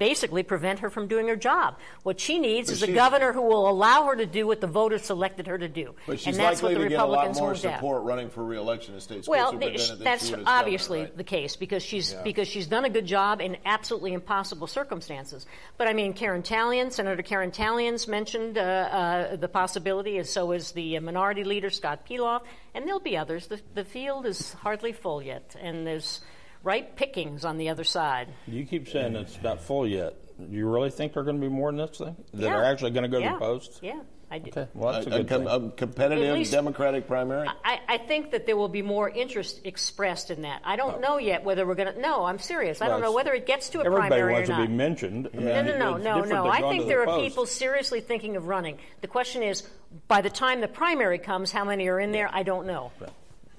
basically 0.02 0.42
prevent 0.42 0.80
her 0.80 0.90
from 0.90 1.08
doing 1.08 1.28
her 1.28 1.36
job. 1.36 1.78
What 2.02 2.20
she 2.20 2.40
needs 2.40 2.70
But 2.70 2.78
is 2.78 2.82
a 2.82 2.92
governor 2.92 3.34
who 3.34 3.44
will 3.44 3.70
allow 3.70 4.06
her 4.06 4.16
to 4.16 4.26
do 4.26 4.48
what 4.48 4.60
the 4.60 4.66
voters 4.66 5.04
selected 5.04 5.46
her 5.46 5.60
to 5.60 5.70
do. 5.70 5.94
But 6.08 6.20
she's 6.20 6.26
and 6.30 6.38
that's 6.38 6.64
likely 6.64 6.80
what 6.80 6.80
the 6.80 6.84
to 6.86 6.90
get 6.90 7.00
a 7.00 7.06
lot 7.06 7.28
Republicans 7.28 7.40
more 7.40 7.54
support 7.54 8.02
running 8.02 8.32
for 8.32 8.44
reelection 8.44 8.96
as 8.96 9.04
state 9.04 9.28
Well, 9.28 9.52
she 9.52 9.78
that's 10.00 10.34
obviously 10.48 11.02
governor, 11.02 11.10
right? 11.10 11.18
the 11.18 11.24
case 11.24 11.56
because 11.56 11.84
she's 11.84 12.14
Yeah. 12.14 12.24
because 12.24 12.48
she's 12.48 12.66
done 12.66 12.86
a 12.86 12.90
good 12.90 13.06
job 13.06 13.42
in 13.42 13.58
absolutely 13.64 14.14
impossible 14.14 14.66
circumstances. 14.66 15.46
But 15.78 15.88
I 15.88 15.94
mean, 15.94 16.14
Karen 16.14 16.42
Tallian, 16.42 16.92
Senator 16.92 17.22
Karen 17.22 17.52
Tallian's 17.52 18.08
mentioned 18.08 18.58
uh, 18.58 18.62
uh, 18.62 19.36
the 19.36 19.50
possibility, 19.50 20.18
and 20.18 20.26
so 20.26 20.52
is 20.52 20.72
the 20.72 20.98
uh, 20.98 21.02
minority 21.02 21.44
leader 21.44 21.70
Scott 21.70 22.08
Pelath, 22.10 22.42
and 22.74 22.88
there'll 22.88 23.00
be 23.00 23.18
others. 23.18 23.46
The, 23.46 23.62
the 23.76 23.86
field 23.86 24.26
is 24.26 24.54
hardly 24.54 24.94
full 24.94 25.22
yet, 25.22 25.56
and 25.62 25.86
there's 25.86 26.22
ripe 26.64 26.96
pickings 26.96 27.46
on 27.46 27.58
the 27.58 27.70
other 27.70 27.84
side. 27.84 28.28
You 28.48 28.66
keep 28.66 28.88
saying 28.90 29.16
it's 29.16 29.42
not 29.42 29.62
full 29.62 29.88
yet. 29.88 30.16
Do 30.40 30.56
you 30.56 30.68
really 30.68 30.90
think 30.90 31.14
there 31.14 31.22
are 31.22 31.26
going 31.26 31.40
to 31.40 31.42
be 31.42 31.54
more 31.54 31.72
than 31.72 31.78
this 31.78 31.98
thing 31.98 32.16
that 32.34 32.46
Yeah. 32.46 32.56
are 32.56 32.64
actually 32.64 32.92
going 32.92 33.04
to 33.04 33.10
go 33.10 33.20
yeah. 33.20 33.34
to 33.34 33.36
the 33.36 33.40
post? 33.40 33.80
Yeah, 33.84 34.00
I 34.32 34.40
do. 34.40 34.50
Okay, 34.50 34.68
well 34.74 34.94
that's 34.94 35.06
a, 35.06 35.10
a, 35.10 35.18
good 35.24 35.28
com- 35.28 35.46
thing. 35.46 35.68
a 35.68 35.72
competitive 35.72 36.34
least- 36.36 36.52
Democratic 36.52 37.08
primary? 37.08 37.48
I, 37.64 37.80
I 37.88 37.98
think 37.98 38.32
that 38.32 38.46
there 38.48 38.58
will 38.58 38.70
be 38.70 38.82
more 38.82 39.10
interest 39.10 39.62
expressed 39.66 40.32
in 40.32 40.42
that. 40.44 40.62
I 40.64 40.78
don't 40.78 40.96
oh. 40.96 41.00
know 41.00 41.18
yet 41.18 41.44
whether 41.44 41.66
we're 41.68 41.76
going 41.76 41.94
to. 41.94 42.00
No, 42.00 42.26
I'm 42.26 42.40
serious. 42.40 42.82
I 42.82 42.88
don't 42.88 43.02
know 43.02 43.12
whether 43.12 43.34
it 43.34 43.46
gets 43.46 43.70
to 43.70 43.82
a 43.82 43.86
Everybody 43.86 44.10
primary 44.10 44.34
wants 44.34 44.50
or 44.50 44.56
to 44.56 44.68
be 44.68 44.74
mentioned. 44.74 45.30
I 45.34 45.38
mean, 45.38 45.46
No, 45.46 45.62
no, 45.64 45.98
no, 45.98 45.98
no, 45.98 46.26
no. 46.26 46.48
I 46.48 46.62
think 46.62 46.88
there 46.88 46.98
the 46.98 47.12
are 47.12 47.18
post. 47.18 47.24
people 47.24 47.46
seriously 47.46 48.02
thinking 48.02 48.36
of 48.36 48.48
running. 48.48 48.80
The 49.02 49.08
question 49.08 49.44
is, 49.44 49.64
by 50.08 50.22
the 50.22 50.30
time 50.30 50.62
the 50.62 50.68
primary 50.68 51.20
comes, 51.20 51.52
how 51.52 51.66
many 51.66 51.88
are 51.88 52.00
in 52.00 52.12
there? 52.12 52.30
I 52.34 52.44
don't 52.44 52.66
know. 52.66 52.92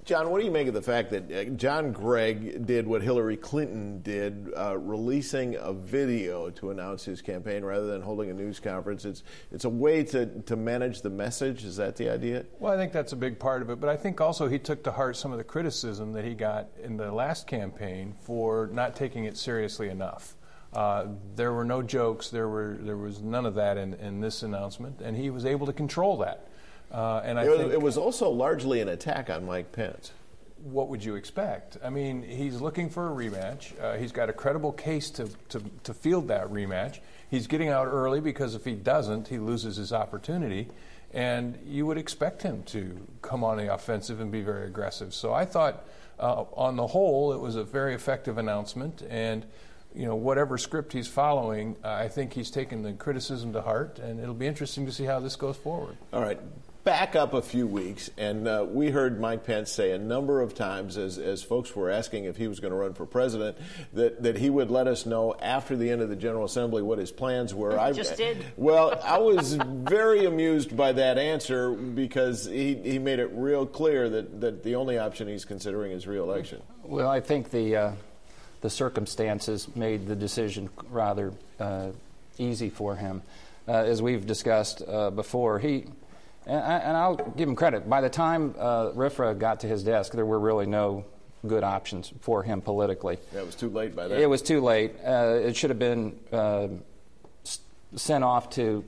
John, 0.04 0.30
what 0.30 0.40
do 0.40 0.44
you 0.44 0.50
make 0.50 0.66
of 0.66 0.74
the 0.74 0.82
fact 0.82 1.10
that 1.12 1.30
uh, 1.30 1.44
John 1.50 1.92
Gregg 1.92 2.66
did 2.66 2.88
what 2.88 3.02
Hillary 3.02 3.36
Clinton 3.36 4.02
did, 4.02 4.52
uh, 4.56 4.76
releasing 4.76 5.54
a 5.54 5.72
video 5.72 6.50
to 6.50 6.70
announce 6.72 7.04
his 7.04 7.22
campaign 7.22 7.64
rather 7.64 7.86
than 7.86 8.02
holding 8.02 8.28
a 8.28 8.34
news 8.34 8.58
conference? 8.58 9.04
It's 9.04 9.22
it's 9.52 9.64
a 9.64 9.68
way 9.68 10.02
to, 10.06 10.26
to 10.26 10.56
manage 10.56 11.02
the 11.02 11.10
message. 11.10 11.62
Is 11.62 11.76
that 11.76 11.94
the 11.94 12.10
idea? 12.10 12.44
Well, 12.58 12.72
I 12.72 12.76
think 12.76 12.92
that's 12.92 13.12
a 13.12 13.16
big 13.16 13.38
part 13.38 13.62
of 13.62 13.70
it, 13.70 13.78
but 13.78 13.88
I 13.88 13.96
think 13.96 14.20
also 14.20 14.48
he 14.48 14.58
took 14.58 14.82
to 14.82 14.90
heart 14.90 15.16
some 15.16 15.30
of 15.30 15.38
the 15.38 15.44
criticism 15.44 16.12
that 16.14 16.24
he 16.24 16.34
got 16.34 16.66
in 16.82 16.96
the 16.96 17.12
last 17.12 17.46
campaign 17.46 18.16
for 18.22 18.70
not 18.72 18.96
taking 18.96 19.26
it 19.26 19.36
seriously 19.36 19.88
enough. 19.88 20.34
Uh, 20.72 21.06
there 21.36 21.52
were 21.52 21.64
no 21.64 21.80
jokes. 21.80 22.28
There 22.28 22.48
were 22.48 22.76
there 22.80 22.96
was 22.96 23.22
none 23.22 23.46
of 23.46 23.54
that 23.54 23.76
in, 23.76 23.94
in 23.94 24.20
this 24.20 24.42
announcement, 24.42 25.00
and 25.00 25.16
he 25.16 25.30
was 25.30 25.46
able 25.46 25.66
to 25.66 25.72
control 25.72 26.16
that. 26.18 26.48
Uh, 26.92 27.22
and 27.24 27.38
I 27.38 27.44
it, 27.44 27.56
think 27.56 27.72
it 27.72 27.80
was 27.80 27.96
also 27.96 28.28
largely 28.28 28.80
an 28.80 28.88
attack 28.88 29.30
on 29.30 29.46
Mike 29.46 29.72
Pence. 29.72 30.12
What 30.62 30.88
would 30.88 31.02
you 31.02 31.16
expect? 31.16 31.78
I 31.82 31.90
mean, 31.90 32.22
he's 32.22 32.60
looking 32.60 32.90
for 32.90 33.08
a 33.08 33.10
rematch. 33.10 33.80
Uh, 33.80 33.96
he's 33.96 34.12
got 34.12 34.28
a 34.28 34.32
credible 34.32 34.72
case 34.72 35.10
to, 35.12 35.28
to, 35.48 35.62
to 35.84 35.94
field 35.94 36.28
that 36.28 36.48
rematch. 36.50 37.00
He's 37.30 37.46
getting 37.46 37.70
out 37.70 37.88
early 37.88 38.20
because 38.20 38.54
if 38.54 38.64
he 38.64 38.74
doesn't, 38.74 39.28
he 39.28 39.38
loses 39.38 39.76
his 39.76 39.92
opportunity. 39.92 40.68
And 41.14 41.58
you 41.66 41.86
would 41.86 41.98
expect 41.98 42.42
him 42.42 42.62
to 42.64 43.06
come 43.22 43.42
on 43.42 43.56
the 43.56 43.72
offensive 43.72 44.20
and 44.20 44.30
be 44.30 44.42
very 44.42 44.66
aggressive. 44.66 45.14
So 45.14 45.32
I 45.32 45.46
thought, 45.46 45.84
uh, 46.20 46.44
on 46.54 46.76
the 46.76 46.86
whole, 46.86 47.32
it 47.32 47.40
was 47.40 47.56
a 47.56 47.64
very 47.64 47.94
effective 47.94 48.38
announcement. 48.38 49.02
And 49.08 49.46
you 49.94 50.06
know, 50.06 50.14
whatever 50.14 50.56
script 50.58 50.92
he's 50.92 51.08
following, 51.08 51.76
I 51.82 52.08
think 52.08 52.32
he's 52.32 52.50
taken 52.50 52.82
the 52.82 52.92
criticism 52.92 53.52
to 53.52 53.60
heart, 53.60 53.98
and 53.98 54.20
it'll 54.20 54.32
be 54.32 54.46
interesting 54.46 54.86
to 54.86 54.92
see 54.92 55.04
how 55.04 55.20
this 55.20 55.36
goes 55.36 55.56
forward. 55.56 55.98
All 56.14 56.22
right 56.22 56.40
back 56.84 57.14
up 57.14 57.32
a 57.34 57.42
few 57.42 57.66
weeks, 57.66 58.10
and 58.16 58.48
uh, 58.48 58.66
we 58.68 58.90
heard 58.90 59.20
Mike 59.20 59.44
Pence 59.44 59.70
say 59.70 59.92
a 59.92 59.98
number 59.98 60.40
of 60.40 60.54
times, 60.54 60.96
as, 60.96 61.18
as 61.18 61.42
folks 61.42 61.74
were 61.76 61.90
asking 61.90 62.24
if 62.24 62.36
he 62.36 62.48
was 62.48 62.60
going 62.60 62.72
to 62.72 62.76
run 62.76 62.94
for 62.94 63.06
president, 63.06 63.56
that, 63.92 64.22
that 64.22 64.36
he 64.36 64.50
would 64.50 64.70
let 64.70 64.86
us 64.86 65.06
know 65.06 65.34
after 65.40 65.76
the 65.76 65.90
end 65.90 66.02
of 66.02 66.08
the 66.08 66.16
General 66.16 66.44
Assembly 66.44 66.82
what 66.82 66.98
his 66.98 67.12
plans 67.12 67.54
were. 67.54 67.78
I 67.78 67.92
just 67.92 68.16
did. 68.16 68.44
Well, 68.56 69.00
I 69.02 69.18
was 69.18 69.54
very 69.54 70.24
amused 70.24 70.76
by 70.76 70.92
that 70.92 71.18
answer 71.18 71.72
because 71.72 72.46
he, 72.46 72.74
he 72.74 72.98
made 72.98 73.18
it 73.18 73.30
real 73.32 73.66
clear 73.66 74.08
that, 74.08 74.40
that 74.40 74.62
the 74.62 74.76
only 74.76 74.98
option 74.98 75.26
he's 75.26 75.44
considering 75.44 75.92
is 75.92 76.06
reelection. 76.06 76.62
Well, 76.84 77.08
I 77.08 77.20
think 77.20 77.50
the 77.50 77.76
uh, 77.76 77.92
the 78.62 78.70
circumstances 78.70 79.68
made 79.74 80.06
the 80.06 80.16
decision 80.16 80.70
rather 80.90 81.32
uh, 81.60 81.88
easy 82.38 82.70
for 82.70 82.96
him. 82.96 83.22
Uh, 83.68 83.72
as 83.72 84.00
we've 84.00 84.26
discussed 84.26 84.82
uh, 84.86 85.10
before, 85.10 85.58
he 85.58 85.84
and, 86.46 86.96
I, 86.96 87.08
will 87.08 87.16
give 87.36 87.48
him 87.48 87.56
credit. 87.56 87.88
By 87.88 88.00
the 88.00 88.10
time 88.10 88.54
uh, 88.58 88.90
RFRA 88.90 89.38
got 89.38 89.60
to 89.60 89.66
his 89.66 89.82
desk, 89.84 90.12
there 90.12 90.26
were 90.26 90.38
really 90.38 90.66
no 90.66 91.04
good 91.46 91.64
options 91.64 92.12
for 92.20 92.42
him 92.42 92.60
politically. 92.60 93.18
Yeah, 93.32 93.40
it 93.40 93.46
was 93.46 93.54
too 93.54 93.68
late 93.68 93.94
by 93.96 94.08
then. 94.08 94.20
It 94.20 94.28
was 94.28 94.42
too 94.42 94.60
late. 94.60 94.94
Uh, 95.04 95.40
it 95.42 95.56
should 95.56 95.70
have 95.70 95.78
been 95.78 96.18
uh, 96.32 96.68
sent 97.96 98.24
off 98.24 98.50
to 98.50 98.84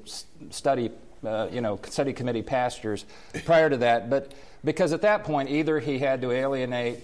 study, 0.51 0.91
uh, 1.25 1.49
you 1.51 1.61
know, 1.61 1.79
study 1.89 2.13
committee 2.13 2.43
pastures 2.43 3.05
prior 3.45 3.71
to 3.71 3.79
that. 3.79 4.09
But 4.09 4.33
because 4.65 4.93
at 4.93 5.03
that 5.03 5.25
point, 5.25 5.51
either 5.51 5.79
he 5.79 5.99
had 5.99 6.21
to 6.23 6.31
alienate 6.31 7.01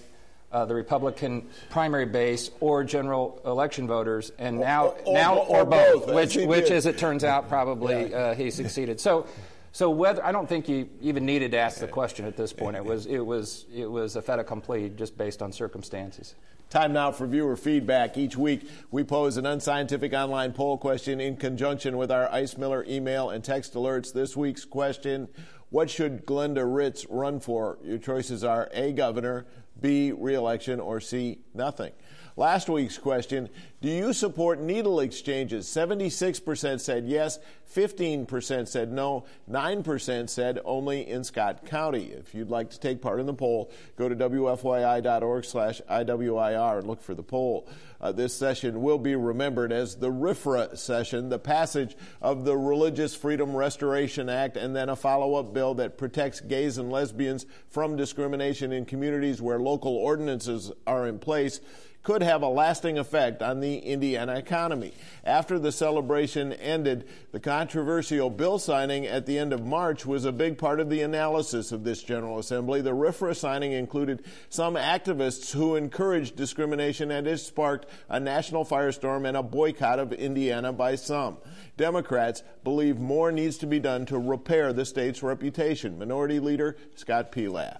uh, 0.51 0.65
the 0.65 0.75
Republican 0.75 1.47
primary 1.69 2.05
base 2.05 2.51
or 2.59 2.83
general 2.83 3.41
election 3.45 3.87
voters, 3.87 4.31
and 4.37 4.59
now 4.59 4.87
or, 4.87 4.97
or, 5.05 5.13
now 5.13 5.37
or, 5.37 5.57
or 5.61 5.65
both, 5.65 6.05
both, 6.07 6.15
which 6.15 6.35
which, 6.35 6.71
as 6.71 6.85
it 6.85 6.97
turns 6.97 7.23
out, 7.23 7.47
probably 7.47 8.09
yeah. 8.09 8.17
uh, 8.17 8.35
he 8.35 8.51
succeeded. 8.51 8.99
So 8.99 9.27
so 9.71 9.89
whether 9.89 10.23
I 10.25 10.31
don't 10.31 10.47
think 10.47 10.67
you 10.67 10.89
even 11.01 11.25
needed 11.25 11.51
to 11.51 11.57
ask 11.57 11.79
the 11.79 11.87
question 11.87 12.25
at 12.25 12.35
this 12.35 12.51
point. 12.51 12.75
It 12.75 12.83
was 12.83 13.05
it 13.05 13.19
was 13.19 13.65
it 13.73 13.89
was 13.89 14.15
a 14.15 14.21
fait 14.21 14.39
accompli 14.39 14.89
just 14.89 15.17
based 15.17 15.41
on 15.41 15.51
circumstances. 15.51 16.35
Time 16.69 16.93
now 16.93 17.11
for 17.11 17.27
viewer 17.27 17.57
feedback. 17.57 18.17
Each 18.17 18.37
week, 18.37 18.69
we 18.91 19.03
pose 19.03 19.35
an 19.35 19.45
unscientific 19.45 20.13
online 20.13 20.53
poll 20.53 20.77
question 20.77 21.19
in 21.19 21.35
conjunction 21.35 21.97
with 21.97 22.09
our 22.09 22.31
Ice 22.31 22.57
Miller 22.57 22.85
email 22.87 23.29
and 23.29 23.43
text 23.43 23.73
alerts. 23.73 24.13
This 24.13 24.37
week's 24.37 24.63
question 24.63 25.27
What 25.69 25.89
should 25.89 26.25
Glenda 26.25 26.63
Ritz 26.65 27.05
run 27.09 27.39
for? 27.39 27.77
Your 27.83 27.97
choices 27.97 28.45
are 28.45 28.69
A, 28.73 28.93
governor, 28.93 29.45
B, 29.81 30.11
reelection, 30.11 30.79
or 30.79 30.99
C, 31.01 31.39
nothing. 31.53 31.91
Last 32.37 32.69
week's 32.69 32.97
question 32.97 33.49
Do 33.81 33.89
you 33.89 34.13
support 34.13 34.59
needle 34.59 34.99
exchanges? 34.99 35.67
76% 35.67 36.79
said 36.79 37.05
yes, 37.05 37.39
15% 37.75 38.67
said 38.67 38.91
no, 38.91 39.25
9% 39.49 40.29
said 40.29 40.59
only 40.63 41.09
in 41.09 41.23
Scott 41.23 41.65
County. 41.65 42.11
If 42.11 42.33
you'd 42.33 42.49
like 42.49 42.69
to 42.71 42.79
take 42.79 43.01
part 43.01 43.19
in 43.19 43.25
the 43.25 43.33
poll, 43.33 43.71
go 43.97 44.07
to 44.07 44.15
WFYI.org 44.15 45.45
slash 45.45 45.81
IWIR 45.89 46.79
and 46.79 46.87
look 46.87 47.01
for 47.01 47.15
the 47.15 47.23
poll. 47.23 47.67
Uh, 47.99 48.11
this 48.11 48.33
session 48.33 48.81
will 48.81 48.97
be 48.97 49.15
remembered 49.15 49.71
as 49.71 49.95
the 49.95 50.09
RFRA 50.09 50.77
session, 50.77 51.29
the 51.29 51.37
passage 51.37 51.95
of 52.21 52.45
the 52.45 52.57
Religious 52.57 53.15
Freedom 53.15 53.55
Restoration 53.55 54.27
Act, 54.27 54.57
and 54.57 54.75
then 54.75 54.89
a 54.89 54.95
follow 54.95 55.35
up 55.35 55.53
bill 55.53 55.75
that 55.75 55.97
protects 55.97 56.39
gays 56.39 56.77
and 56.77 56.91
lesbians 56.91 57.45
from 57.69 57.95
discrimination 57.95 58.71
in 58.71 58.85
communities 58.85 59.41
where 59.41 59.59
local 59.59 59.95
ordinances 59.95 60.71
are 60.87 61.07
in 61.07 61.19
place 61.19 61.59
could 62.03 62.23
have 62.23 62.41
a 62.41 62.47
lasting 62.47 62.97
effect 62.97 63.41
on 63.41 63.59
the 63.59 63.77
Indiana 63.77 64.35
economy. 64.35 64.93
After 65.23 65.59
the 65.59 65.71
celebration 65.71 66.53
ended, 66.53 67.07
the 67.31 67.39
controversial 67.39 68.29
bill 68.29 68.57
signing 68.57 69.05
at 69.05 69.25
the 69.25 69.37
end 69.37 69.53
of 69.53 69.65
March 69.65 70.05
was 70.05 70.25
a 70.25 70.31
big 70.31 70.57
part 70.57 70.79
of 70.79 70.89
the 70.89 71.01
analysis 71.01 71.71
of 71.71 71.83
this 71.83 72.01
General 72.01 72.39
Assembly. 72.39 72.81
The 72.81 72.95
RFRA 72.95 73.35
signing 73.35 73.73
included 73.73 74.25
some 74.49 74.75
activists 74.75 75.51
who 75.51 75.75
encouraged 75.75 76.35
discrimination 76.35 77.11
and 77.11 77.27
it 77.27 77.37
sparked 77.37 77.85
a 78.09 78.19
national 78.19 78.65
firestorm 78.65 79.27
and 79.27 79.37
a 79.37 79.43
boycott 79.43 79.99
of 79.99 80.11
Indiana 80.11 80.73
by 80.73 80.95
some. 80.95 81.37
Democrats 81.77 82.43
believe 82.63 82.99
more 82.99 83.31
needs 83.31 83.57
to 83.57 83.67
be 83.67 83.79
done 83.79 84.05
to 84.07 84.17
repair 84.17 84.73
the 84.73 84.85
state's 84.85 85.21
reputation. 85.21 85.99
Minority 85.99 86.39
Leader 86.39 86.75
Scott 86.95 87.31
Pelath. 87.31 87.79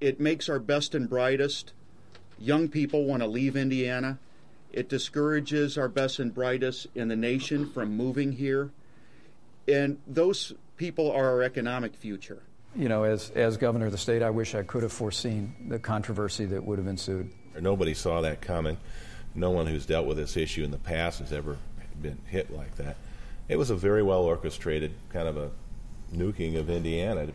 It 0.00 0.20
makes 0.20 0.48
our 0.48 0.58
best 0.58 0.94
and 0.94 1.08
brightest 1.08 1.72
Young 2.38 2.68
people 2.68 3.04
want 3.04 3.22
to 3.22 3.28
leave 3.28 3.56
Indiana. 3.56 4.18
It 4.72 4.88
discourages 4.88 5.78
our 5.78 5.88
best 5.88 6.18
and 6.18 6.34
brightest 6.34 6.86
in 6.94 7.08
the 7.08 7.16
nation 7.16 7.70
from 7.70 7.96
moving 7.96 8.32
here. 8.32 8.70
And 9.66 9.98
those 10.06 10.52
people 10.76 11.10
are 11.10 11.26
our 11.26 11.42
economic 11.42 11.94
future. 11.94 12.42
You 12.74 12.88
know, 12.88 13.04
as, 13.04 13.30
as 13.30 13.56
governor 13.56 13.86
of 13.86 13.92
the 13.92 13.98
state, 13.98 14.22
I 14.22 14.30
wish 14.30 14.54
I 14.54 14.62
could 14.62 14.82
have 14.82 14.92
foreseen 14.92 15.54
the 15.68 15.78
controversy 15.78 16.44
that 16.46 16.62
would 16.64 16.78
have 16.78 16.86
ensued. 16.86 17.30
Nobody 17.58 17.94
saw 17.94 18.20
that 18.20 18.42
coming. 18.42 18.76
No 19.34 19.50
one 19.50 19.66
who's 19.66 19.86
dealt 19.86 20.06
with 20.06 20.18
this 20.18 20.36
issue 20.36 20.62
in 20.62 20.70
the 20.70 20.78
past 20.78 21.20
has 21.20 21.32
ever 21.32 21.56
been 22.00 22.18
hit 22.26 22.52
like 22.52 22.76
that. 22.76 22.96
It 23.48 23.56
was 23.56 23.70
a 23.70 23.76
very 23.76 24.02
well 24.02 24.22
orchestrated 24.22 24.92
kind 25.10 25.26
of 25.28 25.36
a 25.38 25.50
nuking 26.14 26.58
of 26.58 26.68
Indiana. 26.68 27.28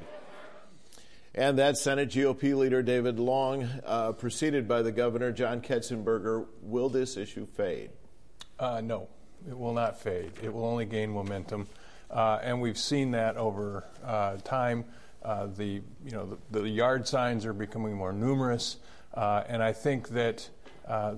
And 1.34 1.60
that 1.60 1.78
Senate 1.78 2.10
GOP 2.10 2.58
leader 2.58 2.84
David 2.84 3.18
Long, 3.18 3.66
uh, 3.86 4.12
preceded 4.12 4.68
by 4.68 4.82
the 4.82 4.92
governor 4.92 5.32
John 5.32 5.62
Ketzenberger. 5.62 6.46
Will 6.62 6.90
this 6.90 7.16
issue 7.16 7.46
fade? 7.46 7.92
Uh, 8.60 8.82
no, 8.82 9.08
it 9.48 9.58
will 9.58 9.74
not 9.74 10.02
fade. 10.02 10.34
It 10.44 10.54
will 10.54 10.66
only 10.66 10.86
gain 10.86 11.10
momentum, 11.10 11.70
uh, 12.10 12.40
and 12.44 12.60
we've 12.60 12.78
seen 12.78 13.12
that 13.12 13.38
over 13.38 13.86
uh, 14.06 14.38
time. 14.44 14.84
Uh, 15.24 15.48
the 15.56 15.82
you 16.04 16.12
know 16.12 16.38
the, 16.50 16.60
the, 16.60 16.70
yard 16.70 17.08
signs 17.08 17.46
are 17.46 17.54
becoming 17.54 17.94
more 17.94 18.12
numerous, 18.12 18.76
uh, 19.14 19.44
and 19.48 19.64
I 19.64 19.72
think 19.72 20.10
that 20.10 20.50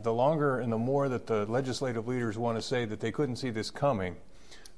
the 0.04 0.14
longer 0.14 0.60
and 0.60 0.72
the 0.72 0.78
more 0.78 1.10
that 1.10 1.26
the 1.26 1.48
legislative 1.48 2.08
leaders 2.08 2.38
want 2.38 2.56
to 2.60 2.62
say 2.62 2.86
that 2.86 3.00
they 3.00 3.12
couldn't 3.12 3.38
see 3.38 3.50
this 3.50 3.72
coming, 3.72 4.18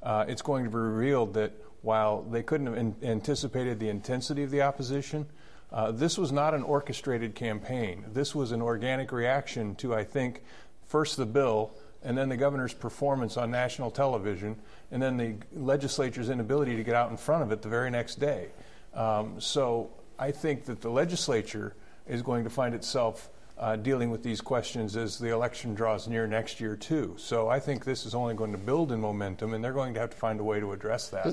it's 0.01 0.41
going 0.41 0.63
to 0.63 0.69
be 0.69 0.77
revealed 0.77 1.33
that 1.33 1.51
while 1.85 2.23
they 2.23 2.41
couldn't 2.43 2.67
have 2.67 2.77
in- 2.77 2.95
anticipated 3.03 3.79
the 3.79 3.89
intensity 3.89 4.43
of 4.43 4.51
the 4.51 4.61
opposition, 4.61 5.27
uh, 5.71 5.91
this 5.91 6.17
was 6.17 6.31
not 6.31 6.53
an 6.53 6.63
orchestrated 6.63 7.35
campaign. 7.35 8.05
This 8.11 8.33
was 8.33 8.51
an 8.51 8.61
organic 8.61 9.11
reaction 9.11 9.75
to, 9.75 9.93
I 9.93 10.03
think, 10.03 10.41
first 10.87 11.17
the 11.17 11.25
bill, 11.25 11.71
and 12.03 12.17
then 12.17 12.29
the 12.29 12.37
governor's 12.37 12.73
performance 12.73 13.37
on 13.37 13.51
national 13.51 13.91
television, 13.91 14.55
and 14.91 15.01
then 15.01 15.17
the 15.17 15.35
legislature's 15.53 16.29
inability 16.29 16.75
to 16.75 16.83
get 16.83 16.95
out 16.95 17.11
in 17.11 17.17
front 17.17 17.43
of 17.43 17.51
it 17.51 17.61
the 17.61 17.69
very 17.69 17.91
next 17.91 18.19
day. 18.19 18.49
Um, 18.93 19.39
so 19.39 19.89
I 20.17 20.31
think 20.31 20.65
that 20.65 20.81
the 20.81 20.89
legislature 20.89 21.75
is 22.07 22.21
going 22.21 22.43
to 22.43 22.49
find 22.49 22.73
itself 22.73 23.29
uh, 23.57 23.75
dealing 23.77 24.11
with 24.11 24.21
these 24.21 24.41
questions 24.41 24.97
as 24.97 25.17
the 25.17 25.29
election 25.29 25.73
draws 25.73 26.07
near 26.07 26.27
next 26.27 26.59
year, 26.59 26.75
too. 26.75 27.15
So 27.17 27.47
I 27.47 27.59
think 27.59 27.85
this 27.85 28.05
is 28.05 28.13
only 28.13 28.33
going 28.33 28.51
to 28.51 28.57
build 28.57 28.91
in 28.91 28.99
momentum, 28.99 29.53
and 29.53 29.63
they're 29.63 29.73
going 29.73 29.93
to 29.93 29.99
have 29.99 30.09
to 30.09 30.17
find 30.17 30.39
a 30.39 30.43
way 30.43 30.59
to 30.59 30.73
address 30.73 31.09
that. 31.09 31.23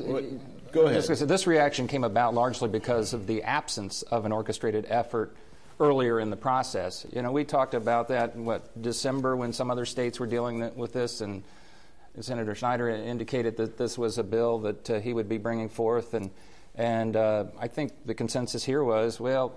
Go 0.73 0.87
ahead. 0.87 1.03
This, 1.03 1.21
this 1.21 1.47
reaction 1.47 1.89
came 1.89 2.05
about 2.05 2.35
largely 2.35 2.69
because 2.69 3.13
of 3.13 3.27
the 3.27 3.43
absence 3.43 4.03
of 4.03 4.25
an 4.25 4.33
orchestrated 4.33 4.87
effort 4.89 5.35
earlier 5.81 6.21
in 6.21 6.31
the 6.31 6.37
process. 6.37 7.05
You 7.13 7.23
know, 7.23 7.33
we 7.33 7.45
talked 7.45 7.75
about 7.75 8.09
that 8.09 8.35
in 8.35 8.45
what 8.45 8.81
December 8.81 9.37
when 9.37 9.53
some 9.53 9.71
other 9.71 9.85
states 9.85 10.21
were 10.21 10.29
dealing 10.29 10.77
with 10.77 10.93
this, 10.93 11.21
and 11.21 11.43
Senator 12.21 12.55
Schneider 12.55 12.89
indicated 12.89 13.57
that 13.57 13.79
this 13.79 13.99
was 13.99 14.19
a 14.19 14.23
bill 14.23 14.61
that 14.61 14.91
uh, 14.91 15.01
he 15.01 15.13
would 15.13 15.29
be 15.29 15.39
bringing 15.39 15.69
forth, 15.69 16.15
and 16.15 16.31
and 16.75 17.17
uh, 17.17 17.45
I 17.59 17.69
think 17.69 17.93
the 18.07 18.15
consensus 18.15 18.65
here 18.65 18.83
was, 18.83 19.21
well, 19.21 19.55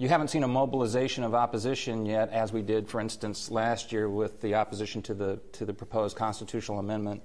you 0.00 0.08
haven't 0.08 0.28
seen 0.28 0.44
a 0.44 0.48
mobilization 0.48 1.24
of 1.24 1.34
opposition 1.34 2.06
yet, 2.06 2.30
as 2.30 2.54
we 2.54 2.62
did, 2.62 2.88
for 2.88 3.02
instance, 3.02 3.50
last 3.50 3.92
year 3.92 4.08
with 4.08 4.40
the 4.40 4.54
opposition 4.54 5.02
to 5.02 5.12
the 5.12 5.38
to 5.52 5.66
the 5.66 5.74
proposed 5.74 6.16
constitutional 6.16 6.78
amendment 6.78 7.22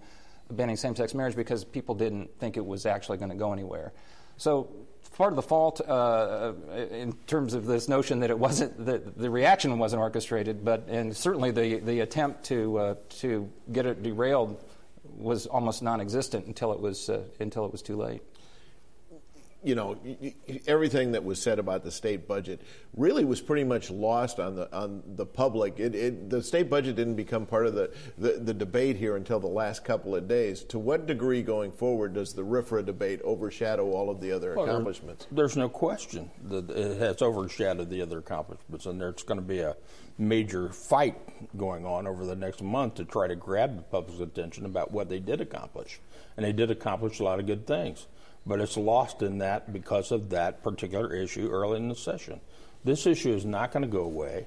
banning 0.51 0.75
same-sex 0.75 1.13
marriage, 1.13 1.37
because 1.37 1.63
people 1.63 1.95
didn't 1.95 2.29
think 2.37 2.57
it 2.57 2.65
was 2.65 2.85
actually 2.85 3.17
going 3.17 3.31
to 3.31 3.37
go 3.37 3.53
anywhere. 3.53 3.93
So 4.35 4.67
part 5.15 5.31
of 5.31 5.37
the 5.37 5.41
fault 5.41 5.79
uh, 5.87 6.51
in 6.91 7.13
terms 7.27 7.53
of 7.53 7.65
this 7.65 7.87
notion 7.87 8.19
that 8.19 8.29
it 8.29 8.37
wasn't 8.37 8.85
that 8.85 9.17
the 9.17 9.29
reaction 9.29 9.79
wasn't 9.79 10.01
orchestrated, 10.01 10.65
but 10.65 10.89
and 10.89 11.15
certainly 11.15 11.51
the 11.51 11.79
the 11.79 12.01
attempt 12.01 12.43
to 12.47 12.77
uh, 12.77 12.95
to 13.21 13.49
get 13.71 13.85
it 13.85 14.03
derailed 14.03 14.61
was 15.17 15.47
almost 15.47 15.81
non-existent 15.81 16.45
until 16.45 16.73
it 16.73 16.81
was 16.81 17.09
uh, 17.09 17.21
until 17.39 17.63
it 17.63 17.71
was 17.71 17.81
too 17.81 17.95
late 17.95 18.21
you 19.65 19.73
know, 19.73 19.97
everything 20.67 21.13
that 21.13 21.23
was 21.23 21.41
said 21.41 21.57
about 21.57 21.83
the 21.83 21.91
state 21.91 22.27
budget 22.27 22.61
really 22.95 23.25
was 23.25 23.41
pretty 23.41 23.63
much 23.63 23.89
lost 23.89 24.39
on 24.39 24.55
the 24.55 24.73
on 24.75 25.01
the 25.15 25.25
public. 25.25 25.79
It, 25.79 25.95
it, 25.95 26.29
the 26.29 26.43
state 26.43 26.69
budget 26.69 26.95
didn't 26.95 27.15
become 27.15 27.47
part 27.47 27.65
of 27.65 27.73
the, 27.73 27.91
the, 28.17 28.33
the, 28.33 28.53
debate 28.53 28.95
here 28.95 29.15
until 29.15 29.39
the 29.39 29.47
last 29.47 29.83
couple 29.83 30.15
of 30.15 30.27
days. 30.27 30.63
To 30.65 30.79
what 30.79 31.07
degree 31.07 31.41
going 31.41 31.71
forward 31.71 32.13
does 32.13 32.33
the 32.33 32.43
RFRA 32.43 32.85
debate 32.85 33.21
overshadow 33.23 33.91
all 33.91 34.11
of 34.11 34.21
the 34.21 34.31
other 34.31 34.53
well, 34.55 34.65
accomplishments? 34.65 35.25
there's 35.31 35.57
no 35.57 35.67
question 35.67 36.29
that 36.43 36.69
it 36.69 36.99
has 36.99 37.21
overshadowed 37.23 37.89
the 37.89 38.01
other 38.03 38.19
accomplishments, 38.19 38.85
and 38.85 39.01
there's 39.01 39.23
going 39.23 39.39
to 39.39 39.45
be 39.45 39.59
a 39.59 39.75
major 40.17 40.69
fight 40.69 41.17
going 41.57 41.85
on 41.85 42.05
over 42.07 42.25
the 42.25 42.35
next 42.35 42.61
month 42.61 42.95
to 42.95 43.05
try 43.05 43.27
to 43.27 43.35
grab 43.35 43.75
the 43.75 43.81
public's 43.81 44.21
attention 44.21 44.65
about 44.65 44.91
what 44.91 45.09
they 45.09 45.19
did 45.19 45.41
accomplish. 45.41 45.99
And 46.37 46.45
they 46.45 46.53
did 46.53 46.69
accomplish 46.69 47.19
a 47.19 47.23
lot 47.23 47.39
of 47.39 47.47
good 47.47 47.65
things 47.65 48.05
but 48.45 48.61
it's 48.61 48.77
lost 48.77 49.21
in 49.21 49.39
that 49.39 49.73
because 49.73 50.11
of 50.11 50.29
that 50.29 50.63
particular 50.63 51.13
issue 51.13 51.49
early 51.49 51.77
in 51.77 51.89
the 51.89 51.95
session. 51.95 52.39
This 52.83 53.07
issue 53.07 53.33
is 53.33 53.45
not 53.45 53.71
going 53.71 53.81
to 53.83 53.89
go 53.89 54.03
away. 54.03 54.45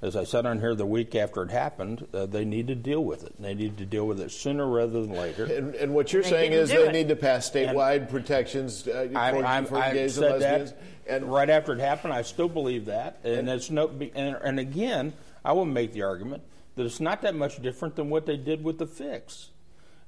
As 0.00 0.14
I 0.14 0.24
said 0.24 0.46
on 0.46 0.60
here 0.60 0.76
the 0.76 0.86
week 0.86 1.16
after 1.16 1.42
it 1.42 1.50
happened, 1.50 2.06
uh, 2.14 2.26
they 2.26 2.44
need 2.44 2.68
to 2.68 2.76
deal 2.76 3.04
with 3.04 3.24
it. 3.24 3.40
They 3.40 3.54
need 3.54 3.78
to 3.78 3.86
deal 3.86 4.06
with 4.06 4.20
it 4.20 4.30
sooner 4.30 4.66
rather 4.66 5.02
than 5.02 5.10
later. 5.10 5.44
And, 5.44 5.74
and 5.74 5.92
what 5.92 6.12
you're 6.12 6.22
saying 6.22 6.52
is 6.52 6.68
they 6.68 6.86
it. 6.86 6.92
need 6.92 7.08
to 7.08 7.16
pass 7.16 7.50
statewide 7.50 7.96
and 7.96 8.08
protections 8.08 8.86
uh, 8.86 9.08
I, 9.14 9.32
for, 9.32 9.44
I, 9.44 9.64
for 9.64 9.76
I, 9.76 9.92
gays 9.92 10.18
and 10.18 10.38
lesbians. 10.38 10.72
That, 10.72 10.82
and 11.08 11.32
right 11.32 11.50
after 11.50 11.72
it 11.72 11.80
happened, 11.80 12.12
I 12.12 12.22
still 12.22 12.48
believe 12.48 12.84
that. 12.86 13.18
And, 13.24 13.48
and, 13.48 13.70
no, 13.72 13.88
and, 13.88 14.36
and 14.36 14.60
again, 14.60 15.14
I 15.44 15.52
will 15.52 15.64
make 15.64 15.92
the 15.92 16.02
argument 16.02 16.44
that 16.76 16.86
it's 16.86 17.00
not 17.00 17.22
that 17.22 17.34
much 17.34 17.60
different 17.60 17.96
than 17.96 18.08
what 18.08 18.24
they 18.24 18.36
did 18.36 18.62
with 18.62 18.78
the 18.78 18.86
fix. 18.86 19.50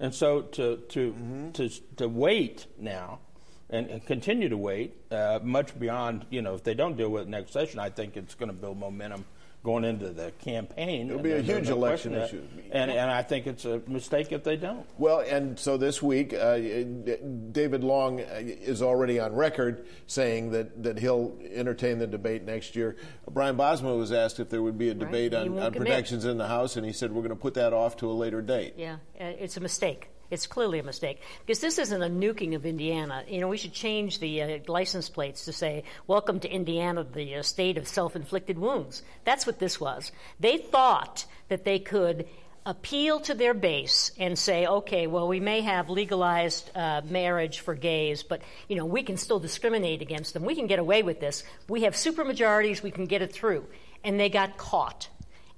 And 0.01 0.15
so 0.15 0.43
to 0.43 0.79
to 0.89 1.13
mm-hmm. 1.13 1.51
to 1.53 1.69
to 1.97 2.09
wait 2.09 2.67
now 2.79 3.21
and, 3.69 3.87
and 3.89 4.05
continue 4.05 4.49
to 4.49 4.57
wait 4.57 4.97
uh, 5.11 5.39
much 5.43 5.79
beyond, 5.79 6.27
you 6.31 6.43
know, 6.43 6.55
if 6.55 6.65
they 6.65 6.75
don't 6.75 6.97
deal 6.97 7.11
with 7.11 7.23
it 7.23 7.29
next 7.29 7.53
session, 7.53 7.79
I 7.79 7.91
think 7.91 8.17
it's 8.17 8.35
going 8.35 8.49
to 8.49 8.55
build 8.55 8.79
momentum 8.79 9.25
going 9.63 9.85
into 9.85 10.09
the 10.11 10.33
campaign. 10.43 11.11
It'll 11.11 11.23
be 11.23 11.33
a 11.33 11.43
huge 11.43 11.69
no 11.69 11.77
election 11.77 12.15
issue. 12.15 12.43
And, 12.73 12.91
and 12.91 13.11
I 13.11 13.23
think 13.23 13.47
it's 13.47 13.65
a 13.65 13.83
mistake 13.87 14.33
if 14.33 14.43
they 14.43 14.57
don't. 14.57 14.87
Well, 14.99 15.21
and 15.21 15.59
so 15.59 15.77
this 15.77 16.03
week, 16.03 16.33
uh, 16.33 16.57
David 16.57 17.85
Long 17.85 18.21
uh, 18.21 18.41
is 18.43 18.81
already 18.81 19.21
on 19.21 19.35
record 19.35 19.87
saying 20.07 20.53
that, 20.53 20.83
that 20.83 20.99
he'll 20.99 21.37
entertain 21.53 21.99
the 21.99 22.07
debate 22.07 22.45
next 22.45 22.75
year. 22.75 22.97
Brian 23.31 23.57
Bosma 23.57 23.97
was 23.97 24.13
asked 24.13 24.41
if 24.41 24.49
there 24.49 24.63
would 24.63 24.79
be 24.79 24.89
a 24.89 24.95
debate 24.95 25.35
right. 25.35 25.47
on, 25.47 25.59
on 25.59 25.73
protections 25.73 26.25
in 26.25 26.39
the 26.39 26.49
House, 26.49 26.77
and 26.77 26.87
he 26.87 26.93
said 26.93 27.13
we're 27.13 27.23
going 27.23 27.31
to 27.31 27.37
put 27.37 27.55
that 27.55 27.73
off 27.73 27.97
to 27.99 28.11
a 28.11 28.13
later 28.13 28.41
date. 28.41 28.75
Yeah, 28.77 28.95
uh, 29.21 29.25
it's 29.25 29.57
a 29.57 29.61
mistake. 29.61 30.10
It's 30.31 30.47
clearly 30.47 30.79
a 30.79 30.85
mistake 30.85 31.21
because 31.45 31.61
this 31.61 31.79
isn't 31.79 32.03
a 32.03 32.09
nuking 32.09 32.55
of 32.55 32.65
Indiana. 32.65 33.25
You 33.29 33.41
know, 33.41 33.49
we 33.49 33.57
should 33.57 33.73
change 33.73 34.21
the 34.21 34.43
uh, 34.43 34.59
license 34.69 35.09
plates 35.09 35.45
to 35.47 35.53
say, 35.53 35.83
Welcome 36.07 36.39
to 36.41 36.49
Indiana, 36.49 37.05
the 37.05 37.37
uh, 37.37 37.43
state 37.43 37.77
of 37.77 37.89
self 37.89 38.15
inflicted 38.15 38.59
wounds. 38.59 39.03
That's 39.25 39.47
what 39.47 39.59
this 39.59 39.81
was. 39.81 40.13
They 40.39 40.59
thought 40.59 41.25
that 41.49 41.65
they 41.65 41.81
could 41.81 42.29
appeal 42.67 43.21
to 43.21 43.35
their 43.35 43.55
base 43.55 44.13
and 44.19 44.39
say, 44.39 44.67
okay, 44.67 45.07
well, 45.07 45.27
we 45.27 45.41
may 45.41 45.63
have 45.63 45.89
legalized 45.89 46.71
uh, 46.77 47.01
marriage 47.05 47.61
for 47.61 47.75
gays, 47.75 48.23
but 48.23 48.43
you 48.69 48.77
know, 48.77 48.85
we 48.85 49.03
can 49.03 49.17
still 49.17 49.41
discriminate 49.41 50.03
against 50.03 50.35
them. 50.35 50.45
We 50.45 50.55
can 50.55 50.67
get 50.67 50.79
away 50.79 51.03
with 51.03 51.21
this. 51.21 51.43
We 51.69 51.83
have 51.83 51.95
supermajorities. 51.95 52.83
We 52.83 52.91
can 52.91 53.07
get 53.07 53.23
it 53.23 53.33
through. 53.33 53.67
And 54.05 54.21
they 54.21 54.29
got 54.29 54.57
caught, 54.57 55.09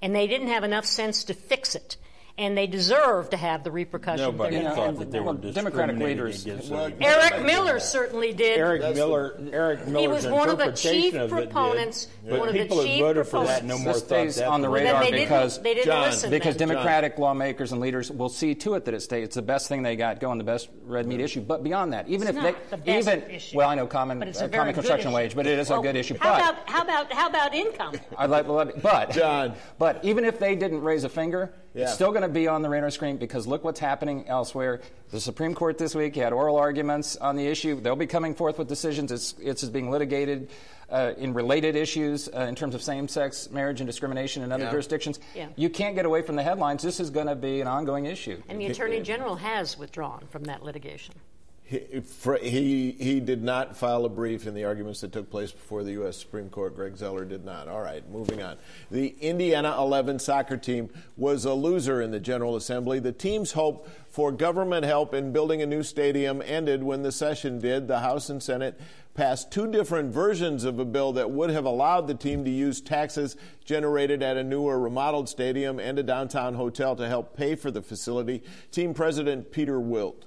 and 0.01 0.15
they 0.15 0.27
didn't 0.27 0.47
have 0.47 0.63
enough 0.63 0.85
sense 0.85 1.25
to 1.25 1.33
fix 1.33 1.75
it 1.75 1.97
and 2.35 2.57
they 2.57 2.65
deserve 2.65 3.29
to 3.29 3.37
have 3.37 3.63
the 3.63 3.71
repercussions. 3.71 4.21
Nobody 4.21 4.55
you 4.55 4.63
know, 4.63 4.73
thought 4.73 4.97
that 4.97 5.11
they 5.11 5.19
were 5.19 5.33
Democratic 5.33 5.97
leaders. 5.97 6.45
Well, 6.67 6.91
Eric 6.99 7.45
Miller 7.45 7.79
certainly 7.79 8.33
did. 8.33 8.57
Eric 8.57 8.95
Miller. 8.95 9.39
Eric 9.51 9.87
Miller's 9.87 10.01
He 10.01 10.07
was 10.07 10.27
one 10.27 10.49
of 10.49 10.57
the 10.57 10.71
chief 10.71 11.13
proponents. 11.29 12.07
Did, 12.25 12.39
one 12.39 12.49
of 12.49 12.55
the 12.55 12.67
chief 12.67 13.01
voted 13.01 13.27
for 13.27 13.45
that 13.45 13.63
no 13.63 13.77
more 13.77 13.93
this 13.93 14.03
stays 14.03 14.41
on 14.41 14.61
the 14.61 14.69
radar 14.69 15.01
well, 15.01 15.11
because 15.11 15.61
they 15.61 15.75
didn't 15.75 15.85
John, 15.85 16.01
listen 16.09 16.31
because 16.31 16.57
then. 16.57 16.69
Democratic 16.69 17.13
John. 17.13 17.21
lawmakers 17.21 17.71
and 17.71 17.79
leaders 17.79 18.09
will 18.09 18.29
see 18.29 18.55
to 18.55 18.73
it 18.75 18.85
that 18.85 18.95
it 18.95 19.01
stays. 19.01 19.25
It's 19.25 19.35
the 19.35 19.41
best 19.43 19.69
thing 19.69 19.83
they 19.83 19.95
got 19.95 20.19
going, 20.19 20.39
the 20.39 20.43
best 20.43 20.69
red 20.85 21.05
meat 21.05 21.19
issue. 21.19 21.41
But 21.41 21.63
beyond 21.63 21.93
that, 21.93 22.07
even 22.07 22.27
it's 22.27 22.37
if 22.37 22.43
they 22.43 22.77
the 22.77 22.97
even 22.97 23.29
issue. 23.29 23.57
well, 23.57 23.69
I 23.69 23.75
know 23.75 23.85
common 23.85 24.23
uh, 24.23 24.49
common 24.51 24.73
construction 24.73 25.11
wage, 25.11 25.35
but 25.35 25.45
it 25.45 25.59
is 25.59 25.69
well, 25.69 25.81
a 25.81 25.83
good 25.83 25.95
issue. 25.95 26.17
How 26.19 26.31
but 26.31 26.39
about 26.39 26.69
how 26.69 26.81
about 26.81 27.13
how 27.13 27.29
about 27.29 27.53
income? 27.53 27.93
I'd 28.17 28.31
like, 28.31 28.47
but 28.81 29.11
John, 29.11 29.53
but 29.77 30.03
even 30.03 30.25
if 30.25 30.39
they 30.39 30.55
didn't 30.55 30.81
raise 30.81 31.03
a 31.03 31.09
finger 31.09 31.53
yeah. 31.73 31.83
It's 31.83 31.93
still 31.93 32.11
going 32.11 32.21
to 32.21 32.29
be 32.29 32.47
on 32.47 32.61
the 32.61 32.69
radar 32.69 32.91
screen 32.91 33.17
because 33.17 33.47
look 33.47 33.63
what's 33.63 33.79
happening 33.79 34.27
elsewhere. 34.27 34.81
The 35.09 35.19
Supreme 35.19 35.55
Court 35.55 35.77
this 35.77 35.95
week 35.95 36.15
had 36.15 36.31
oral 36.31 36.57
arguments 36.57 37.15
on 37.17 37.35
the 37.35 37.47
issue. 37.47 37.79
They'll 37.81 37.95
be 37.95 38.07
coming 38.07 38.35
forth 38.35 38.59
with 38.59 38.67
decisions. 38.67 39.11
It's, 39.11 39.33
it's 39.39 39.63
being 39.65 39.89
litigated 39.89 40.49
uh, 40.89 41.13
in 41.17 41.33
related 41.33 41.75
issues 41.75 42.29
uh, 42.29 42.41
in 42.41 42.55
terms 42.55 42.75
of 42.75 42.83
same 42.83 43.07
sex 43.07 43.49
marriage 43.49 43.81
and 43.81 43.87
discrimination 43.87 44.43
in 44.43 44.51
other 44.51 44.65
yeah. 44.65 44.71
jurisdictions. 44.71 45.19
Yeah. 45.33 45.47
You 45.55 45.69
can't 45.69 45.95
get 45.95 46.05
away 46.05 46.21
from 46.21 46.35
the 46.35 46.43
headlines. 46.43 46.83
This 46.83 46.99
is 46.99 47.09
going 47.09 47.27
to 47.27 47.35
be 47.35 47.61
an 47.61 47.67
ongoing 47.67 48.05
issue. 48.05 48.41
And 48.47 48.61
the 48.61 48.67
Attorney 48.67 49.01
General 49.01 49.35
has 49.35 49.77
withdrawn 49.77 50.27
from 50.29 50.43
that 50.43 50.63
litigation. 50.63 51.15
He, 51.65 52.95
he, 52.99 53.19
did 53.21 53.41
not 53.41 53.77
file 53.77 54.03
a 54.05 54.09
brief 54.09 54.45
in 54.45 54.53
the 54.53 54.65
arguments 54.65 54.99
that 55.01 55.13
took 55.13 55.31
place 55.31 55.51
before 55.51 55.83
the 55.83 55.93
U.S. 55.93 56.17
Supreme 56.17 56.49
Court. 56.49 56.75
Greg 56.75 56.97
Zoeller 56.97 57.23
did 57.23 57.45
not. 57.45 57.69
All 57.69 57.81
right, 57.81 58.07
moving 58.11 58.43
on. 58.43 58.57
The 58.91 59.15
Indiana 59.21 59.73
11 59.79 60.19
soccer 60.19 60.57
team 60.57 60.89
was 61.15 61.45
a 61.45 61.53
loser 61.53 62.01
in 62.01 62.11
the 62.11 62.19
General 62.19 62.57
Assembly. 62.57 62.99
The 62.99 63.13
team's 63.13 63.53
hope 63.53 63.87
for 64.09 64.31
government 64.31 64.85
help 64.85 65.13
in 65.13 65.31
building 65.31 65.61
a 65.61 65.65
new 65.65 65.83
stadium 65.83 66.43
ended 66.45 66.83
when 66.83 67.01
the 67.01 67.13
session 67.13 67.59
did. 67.59 67.87
The 67.87 67.99
House 67.99 68.29
and 68.29 68.43
Senate 68.43 68.79
passed 69.13 69.51
two 69.51 69.71
different 69.71 70.13
versions 70.13 70.65
of 70.65 70.79
a 70.79 70.85
bill 70.85 71.13
that 71.13 71.31
would 71.31 71.49
have 71.49 71.65
allowed 71.65 72.07
the 72.07 72.15
team 72.15 72.43
to 72.43 72.51
use 72.51 72.81
taxes 72.81 73.37
generated 73.63 74.21
at 74.21 74.35
a 74.35 74.43
new 74.43 74.63
or 74.63 74.79
remodeled 74.79 75.29
stadium 75.29 75.79
and 75.79 75.97
a 75.97 76.03
downtown 76.03 76.55
hotel 76.55 76.95
to 76.97 77.07
help 77.07 77.37
pay 77.37 77.55
for 77.55 77.71
the 77.71 77.81
facility. 77.81 78.43
Team 78.71 78.93
President 78.93 79.51
Peter 79.51 79.79
Wilt 79.79 80.25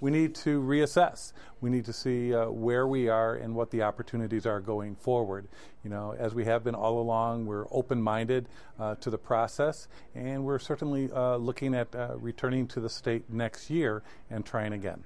we 0.00 0.10
need 0.10 0.34
to 0.36 0.60
reassess. 0.60 1.32
We 1.60 1.70
need 1.70 1.84
to 1.86 1.92
see 1.92 2.34
uh, 2.34 2.50
where 2.50 2.86
we 2.86 3.08
are 3.08 3.34
and 3.34 3.54
what 3.54 3.70
the 3.70 3.82
opportunities 3.82 4.46
are 4.46 4.60
going 4.60 4.94
forward. 4.96 5.48
You 5.82 5.90
know, 5.90 6.14
as 6.18 6.34
we 6.34 6.44
have 6.44 6.64
been 6.64 6.74
all 6.74 7.00
along, 7.00 7.46
we're 7.46 7.66
open-minded 7.70 8.48
uh, 8.78 8.94
to 8.96 9.10
the 9.10 9.18
process, 9.18 9.88
and 10.14 10.44
we're 10.44 10.58
certainly 10.58 11.10
uh, 11.12 11.36
looking 11.36 11.74
at 11.74 11.94
uh, 11.94 12.16
returning 12.16 12.66
to 12.68 12.80
the 12.80 12.88
state 12.90 13.30
next 13.30 13.70
year 13.70 14.02
and 14.30 14.44
trying 14.44 14.72
again. 14.72 15.04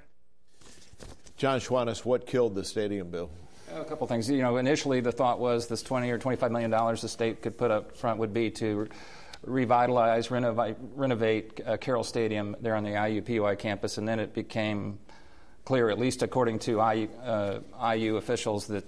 John 1.36 1.58
Schwantes, 1.58 2.04
what 2.04 2.26
killed 2.26 2.54
the 2.54 2.64
stadium 2.64 3.10
bill? 3.10 3.30
A 3.74 3.84
couple 3.84 4.06
things. 4.06 4.28
You 4.28 4.42
know, 4.42 4.58
initially 4.58 5.00
the 5.00 5.12
thought 5.12 5.40
was 5.40 5.66
this 5.66 5.82
20 5.82 6.10
or 6.10 6.18
25 6.18 6.52
million 6.52 6.70
dollars 6.70 7.00
the 7.00 7.08
state 7.08 7.40
could 7.40 7.56
put 7.56 7.70
up 7.70 7.96
front 7.96 8.18
would 8.18 8.34
be 8.34 8.50
to 8.50 8.88
revitalize, 9.44 10.30
renovate, 10.30 10.76
renovate 10.94 11.60
uh, 11.66 11.76
Carroll 11.76 12.04
Stadium 12.04 12.56
there 12.60 12.74
on 12.74 12.84
the 12.84 12.90
IUPUI 12.90 13.58
campus, 13.58 13.98
and 13.98 14.06
then 14.06 14.20
it 14.20 14.34
became 14.34 14.98
clear, 15.64 15.90
at 15.90 15.98
least 15.98 16.22
according 16.22 16.58
to 16.60 16.72
IU, 16.72 17.08
uh, 17.24 17.60
IU 17.94 18.16
officials, 18.16 18.66
that 18.68 18.84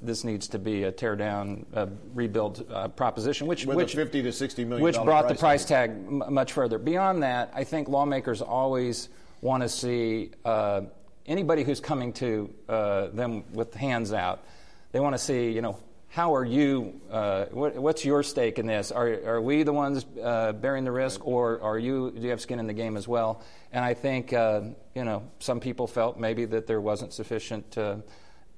this 0.00 0.24
needs 0.24 0.48
to 0.48 0.58
be 0.58 0.84
a 0.84 0.92
tear 0.92 1.16
down, 1.16 1.66
uh, 1.74 1.86
rebuild 2.14 2.64
uh, 2.70 2.88
proposition, 2.88 3.46
which 3.46 3.66
With 3.66 3.76
which 3.76 3.94
50 3.94 4.22
to 4.22 4.32
60 4.32 4.64
million, 4.64 4.82
which 4.82 4.94
brought 4.96 5.26
price 5.26 5.36
the 5.36 5.40
price 5.40 5.64
tag, 5.64 5.90
m- 5.90 6.22
much 6.30 6.52
further. 6.52 6.78
Beyond 6.78 7.22
that, 7.22 7.50
I 7.54 7.64
think 7.64 7.88
lawmakers 7.88 8.40
always 8.40 9.08
want 9.40 9.62
to 9.62 9.68
see 9.68 10.30
uh, 10.44 10.82
anybody 11.26 11.64
who's 11.64 11.80
coming 11.80 12.12
to 12.14 12.52
uh, 12.68 13.08
them 13.08 13.44
with 13.52 13.74
hands 13.74 14.12
out. 14.12 14.44
They 14.92 15.00
want 15.00 15.14
to 15.14 15.18
see, 15.18 15.50
you 15.50 15.62
know, 15.62 15.78
how 16.08 16.34
are 16.34 16.44
you, 16.44 17.00
uh, 17.10 17.44
what, 17.50 17.76
what's 17.76 18.04
your 18.04 18.22
stake 18.22 18.58
in 18.58 18.66
this? 18.66 18.90
Are, 18.90 19.08
are 19.26 19.40
we 19.42 19.62
the 19.62 19.72
ones 19.72 20.06
uh, 20.22 20.52
bearing 20.52 20.84
the 20.84 20.92
risk, 20.92 21.26
or 21.26 21.60
are 21.60 21.78
you, 21.78 22.10
do 22.10 22.22
you 22.22 22.30
have 22.30 22.40
skin 22.40 22.58
in 22.58 22.66
the 22.66 22.72
game 22.72 22.96
as 22.96 23.06
well? 23.06 23.42
And 23.72 23.84
I 23.84 23.92
think, 23.92 24.32
uh, 24.32 24.62
you 24.94 25.04
know, 25.04 25.30
some 25.38 25.60
people 25.60 25.86
felt 25.86 26.18
maybe 26.18 26.46
that 26.46 26.66
there 26.66 26.80
wasn't 26.80 27.12
sufficient 27.12 27.76
uh, 27.76 27.96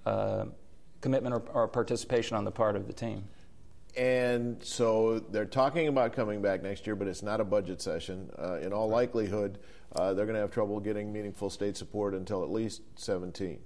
uh, 0.07 0.45
commitment 1.01 1.35
or, 1.35 1.43
or, 1.53 1.69
participation 1.69 2.37
on 2.37 2.45
the 2.45 2.53
part 2.53 2.77
of 2.77 2.87
the 2.87 2.93
team. 2.93 3.25
And 3.97 4.63
so 4.63 5.19
they're 5.19 5.45
talking 5.45 5.89
about 5.89 6.13
coming 6.13 6.41
back 6.41 6.63
next 6.63 6.87
year, 6.87 6.95
but 6.95 7.09
it's 7.09 7.23
not 7.23 7.41
a 7.41 7.45
budget 7.45 7.83
session. 7.83 8.31
Uh, 8.39 8.59
in 8.59 8.73
all 8.73 8.89
likelihood, 8.89 9.59
they're 9.97 10.15
going 10.15 10.35
to 10.35 10.41
have 10.41 10.53
trouble 10.53 10.79
getting 10.79 11.13
meaningful 11.13 11.51
state 11.51 11.77
support 11.77 12.15
until 12.15 12.45
at 12.45 12.51
least 12.51 12.83
17. 12.95 13.59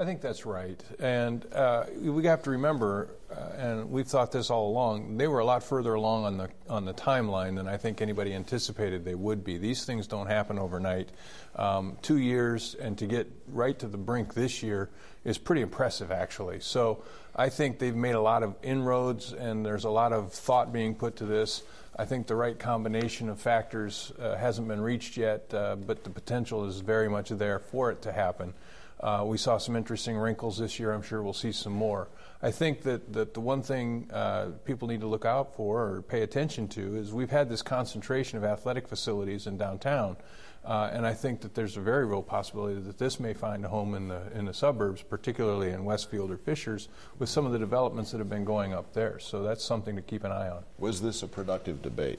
I 0.00 0.04
think 0.04 0.20
that's 0.20 0.46
right. 0.46 0.80
And 1.00 1.44
uh, 1.52 1.86
we 2.00 2.24
have 2.26 2.44
to 2.44 2.50
remember, 2.50 3.08
uh, 3.32 3.34
and 3.58 3.90
we've 3.90 4.06
thought 4.06 4.30
this 4.30 4.48
all 4.48 4.68
along, 4.68 5.16
they 5.16 5.26
were 5.26 5.40
a 5.40 5.44
lot 5.44 5.64
further 5.64 5.94
along 5.94 6.24
on 6.24 6.36
the, 6.36 6.50
on 6.68 6.84
the 6.84 6.94
timeline 6.94 7.56
than 7.56 7.66
I 7.66 7.78
think 7.78 8.00
anybody 8.00 8.32
anticipated 8.32 9.04
they 9.04 9.16
would 9.16 9.42
be. 9.42 9.58
These 9.58 9.84
things 9.86 10.06
don't 10.06 10.28
happen 10.28 10.56
overnight. 10.56 11.08
Um, 11.56 11.98
two 12.00 12.18
years, 12.18 12.76
and 12.76 12.96
to 12.98 13.06
get 13.06 13.28
right 13.48 13.76
to 13.80 13.88
the 13.88 13.96
brink 13.96 14.34
this 14.34 14.62
year 14.62 14.88
is 15.24 15.36
pretty 15.36 15.62
impressive, 15.62 16.12
actually. 16.12 16.60
So 16.60 17.02
I 17.34 17.48
think 17.48 17.80
they've 17.80 17.92
made 17.94 18.14
a 18.14 18.20
lot 18.20 18.44
of 18.44 18.54
inroads, 18.62 19.32
and 19.32 19.66
there's 19.66 19.84
a 19.84 19.90
lot 19.90 20.12
of 20.12 20.32
thought 20.32 20.72
being 20.72 20.94
put 20.94 21.16
to 21.16 21.24
this. 21.24 21.64
I 21.96 22.04
think 22.04 22.28
the 22.28 22.36
right 22.36 22.56
combination 22.56 23.28
of 23.28 23.40
factors 23.40 24.12
uh, 24.20 24.36
hasn't 24.36 24.68
been 24.68 24.80
reached 24.80 25.16
yet, 25.16 25.52
uh, 25.52 25.74
but 25.74 26.04
the 26.04 26.10
potential 26.10 26.66
is 26.66 26.78
very 26.78 27.10
much 27.10 27.30
there 27.30 27.58
for 27.58 27.90
it 27.90 28.02
to 28.02 28.12
happen. 28.12 28.54
Uh, 29.00 29.24
we 29.26 29.38
saw 29.38 29.58
some 29.58 29.76
interesting 29.76 30.16
wrinkles 30.16 30.58
this 30.58 30.78
year. 30.78 30.92
I'm 30.92 31.02
sure 31.02 31.22
we'll 31.22 31.32
see 31.32 31.52
some 31.52 31.72
more. 31.72 32.08
I 32.42 32.50
think 32.50 32.82
that, 32.82 33.12
that 33.12 33.34
the 33.34 33.40
one 33.40 33.62
thing 33.62 34.08
uh, 34.12 34.50
people 34.64 34.88
need 34.88 35.00
to 35.00 35.06
look 35.06 35.24
out 35.24 35.54
for 35.54 35.82
or 35.82 36.02
pay 36.02 36.22
attention 36.22 36.68
to 36.68 36.96
is 36.96 37.12
we've 37.12 37.30
had 37.30 37.48
this 37.48 37.62
concentration 37.62 38.38
of 38.38 38.44
athletic 38.44 38.88
facilities 38.88 39.46
in 39.46 39.56
downtown. 39.56 40.16
Uh, 40.64 40.90
and 40.92 41.06
I 41.06 41.14
think 41.14 41.40
that 41.40 41.54
there's 41.54 41.76
a 41.76 41.80
very 41.80 42.04
real 42.04 42.22
possibility 42.22 42.80
that 42.80 42.98
this 42.98 43.18
may 43.18 43.32
find 43.32 43.64
a 43.64 43.68
home 43.68 43.94
in 43.94 44.08
the 44.08 44.20
in 44.34 44.44
the 44.44 44.52
suburbs, 44.52 45.02
particularly 45.02 45.70
in 45.70 45.84
Westfield 45.84 46.30
or 46.30 46.36
Fishers, 46.36 46.88
with 47.18 47.28
some 47.28 47.46
of 47.46 47.52
the 47.52 47.58
developments 47.58 48.10
that 48.10 48.18
have 48.18 48.28
been 48.28 48.44
going 48.44 48.74
up 48.74 48.92
there. 48.92 49.18
So 49.18 49.42
that's 49.42 49.64
something 49.64 49.96
to 49.96 50.02
keep 50.02 50.24
an 50.24 50.32
eye 50.32 50.50
on. 50.50 50.64
Was 50.78 51.00
this 51.00 51.22
a 51.22 51.28
productive 51.28 51.80
debate? 51.80 52.18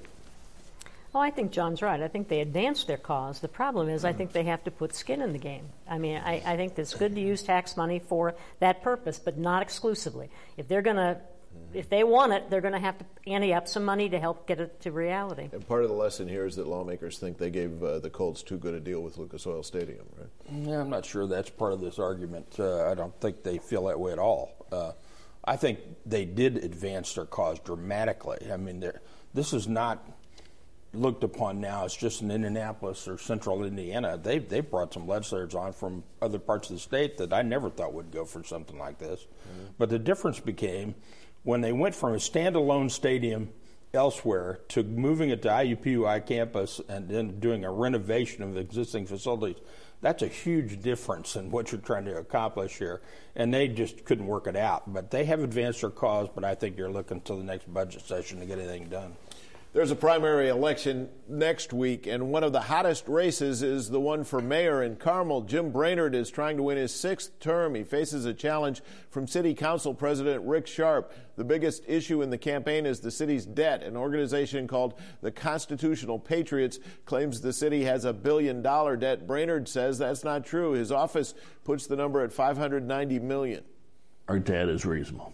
Oh, 1.13 1.19
I 1.19 1.31
think 1.31 1.51
John's 1.51 1.81
right. 1.81 2.01
I 2.01 2.07
think 2.07 2.27
they 2.27 2.41
advanced 2.41 2.85
their 2.85 2.97
cause. 2.97 3.39
The 3.39 3.47
problem 3.47 3.89
is, 3.89 4.05
I 4.05 4.13
think 4.13 4.31
they 4.31 4.43
have 4.43 4.63
to 4.65 4.71
put 4.71 4.93
skin 4.93 5.21
in 5.21 5.33
the 5.33 5.39
game. 5.39 5.69
I 5.89 5.97
mean, 5.97 6.21
I, 6.23 6.41
I 6.45 6.55
think 6.55 6.77
it's 6.77 6.93
good 6.93 7.15
to 7.15 7.21
use 7.21 7.41
tax 7.41 7.75
money 7.75 7.99
for 7.99 8.35
that 8.59 8.83
purpose, 8.83 9.17
but 9.17 9.37
not 9.37 9.63
exclusively. 9.63 10.29
If 10.55 10.67
they're 10.67 10.83
going 10.83 10.97
to 10.97 11.19
if 11.73 11.89
they 11.89 12.03
want 12.03 12.33
it, 12.33 12.49
they're 12.49 12.61
going 12.61 12.73
to 12.73 12.79
have 12.79 12.97
to 12.97 13.05
ante 13.27 13.53
up 13.53 13.67
some 13.67 13.85
money 13.85 14.09
to 14.09 14.19
help 14.19 14.47
get 14.47 14.59
it 14.59 14.81
to 14.81 14.91
reality. 14.91 15.49
And 15.51 15.67
part 15.67 15.83
of 15.83 15.89
the 15.89 15.95
lesson 15.95 16.27
here 16.27 16.45
is 16.45 16.55
that 16.55 16.67
lawmakers 16.67 17.19
think 17.19 17.37
they 17.37 17.49
gave 17.49 17.83
uh, 17.83 17.99
the 17.99 18.09
Colts 18.09 18.43
too 18.43 18.57
good 18.57 18.73
a 18.73 18.79
deal 18.79 19.01
with 19.01 19.17
Lucas 19.17 19.45
Oil 19.45 19.63
Stadium, 19.63 20.05
right? 20.17 20.29
Yeah, 20.51 20.81
I'm 20.81 20.89
not 20.89 21.05
sure 21.05 21.27
that's 21.27 21.49
part 21.49 21.73
of 21.73 21.81
this 21.81 21.99
argument. 21.99 22.55
Uh, 22.59 22.89
I 22.89 22.95
don't 22.95 23.19
think 23.21 23.43
they 23.43 23.57
feel 23.59 23.85
that 23.85 23.99
way 23.99 24.11
at 24.11 24.19
all. 24.19 24.65
Uh, 24.71 24.91
I 25.43 25.55
think 25.55 25.79
they 26.05 26.25
did 26.25 26.57
advance 26.57 27.13
their 27.13 27.25
cause 27.25 27.59
dramatically. 27.59 28.39
I 28.51 28.57
mean, 28.57 28.83
this 29.33 29.53
is 29.53 29.67
not 29.67 30.05
looked 30.93 31.23
upon 31.23 31.61
now 31.61 31.85
as 31.85 31.95
just 31.95 32.21
in 32.21 32.31
Indianapolis 32.31 33.07
or 33.07 33.17
central 33.17 33.63
Indiana. 33.63 34.19
They've, 34.21 34.47
they 34.47 34.61
brought 34.61 34.93
some 34.93 35.07
legislators 35.07 35.53
on 35.53 35.73
from 35.73 36.03
other 36.21 36.39
parts 36.39 36.69
of 36.69 36.75
the 36.75 36.79
state 36.79 37.17
that 37.17 37.31
I 37.31 37.41
never 37.43 37.69
thought 37.69 37.93
would 37.93 38.11
go 38.11 38.25
for 38.25 38.43
something 38.43 38.77
like 38.77 38.97
this. 38.97 39.21
Mm-hmm. 39.21 39.65
But 39.77 39.89
the 39.89 39.99
difference 39.99 40.39
became 40.39 40.95
when 41.43 41.61
they 41.61 41.71
went 41.71 41.95
from 41.95 42.13
a 42.13 42.17
standalone 42.17 42.89
stadium 42.89 43.49
elsewhere 43.93 44.59
to 44.69 44.83
moving 44.83 45.29
it 45.29 45.41
to 45.43 45.47
IUPUI 45.47 46.25
campus 46.25 46.81
and 46.89 47.07
then 47.07 47.39
doing 47.39 47.65
a 47.65 47.71
renovation 47.71 48.43
of 48.43 48.57
existing 48.57 49.05
facilities. 49.05 49.57
That's 50.01 50.23
a 50.23 50.27
huge 50.27 50.81
difference 50.81 51.35
in 51.35 51.51
what 51.51 51.71
you're 51.71 51.81
trying 51.81 52.05
to 52.05 52.17
accomplish 52.17 52.77
here. 52.77 53.01
And 53.35 53.53
they 53.53 53.67
just 53.67 54.05
couldn't 54.05 54.27
work 54.27 54.47
it 54.47 54.55
out. 54.55 54.91
But 54.91 55.11
they 55.11 55.25
have 55.25 55.41
advanced 55.41 55.81
their 55.81 55.89
cause, 55.89 56.29
but 56.33 56.43
I 56.43 56.55
think 56.55 56.77
you're 56.77 56.91
looking 56.91 57.17
until 57.17 57.37
the 57.37 57.43
next 57.43 57.71
budget 57.71 58.07
session 58.07 58.39
to 58.39 58.45
get 58.45 58.59
anything 58.59 58.87
done. 58.87 59.15
There's 59.71 59.91
a 59.91 59.95
primary 59.95 60.49
election 60.49 61.09
next 61.27 61.73
week, 61.73 62.07
and 62.07 62.31
one 62.31 62.43
of 62.43 62.51
the 62.51 62.59
hottest 62.59 63.07
races 63.07 63.61
is 63.61 63.91
the 63.91 63.99
one 63.99 64.23
for 64.23 64.41
mayor 64.41 64.81
in 64.81 64.95
Carmel. 64.95 65.41
Jim 65.41 65.69
Brainard 65.69 66.15
is 66.15 66.31
trying 66.31 66.57
to 66.57 66.63
win 66.63 66.77
his 66.77 66.91
sixth 66.91 67.39
term. 67.39 67.75
He 67.75 67.83
faces 67.83 68.25
a 68.25 68.33
challenge 68.33 68.81
from 69.11 69.27
City 69.27 69.53
Council 69.53 69.93
President 69.93 70.43
Rick 70.43 70.65
Sharp. 70.65 71.13
The 71.35 71.43
biggest 71.43 71.83
issue 71.87 72.23
in 72.23 72.31
the 72.31 72.37
campaign 72.39 72.87
is 72.87 72.99
the 72.99 73.11
city's 73.11 73.45
debt. 73.45 73.83
An 73.83 73.95
organization 73.95 74.67
called 74.67 74.95
the 75.21 75.29
Constitutional 75.29 76.17
Patriots 76.17 76.79
claims 77.05 77.39
the 77.39 77.53
city 77.53 77.83
has 77.83 78.05
a 78.05 78.11
billion 78.13 78.63
dollar 78.63 78.97
debt. 78.97 79.27
Brainard 79.27 79.69
says 79.69 79.99
that's 79.99 80.23
not 80.23 80.43
true. 80.43 80.71
His 80.71 80.91
office 80.91 81.35
puts 81.63 81.85
the 81.85 81.95
number 81.95 82.23
at 82.23 82.33
590 82.33 83.19
million. 83.19 83.63
Our 84.29 84.39
debt 84.39 84.67
is 84.67 84.83
reasonable. 84.83 85.31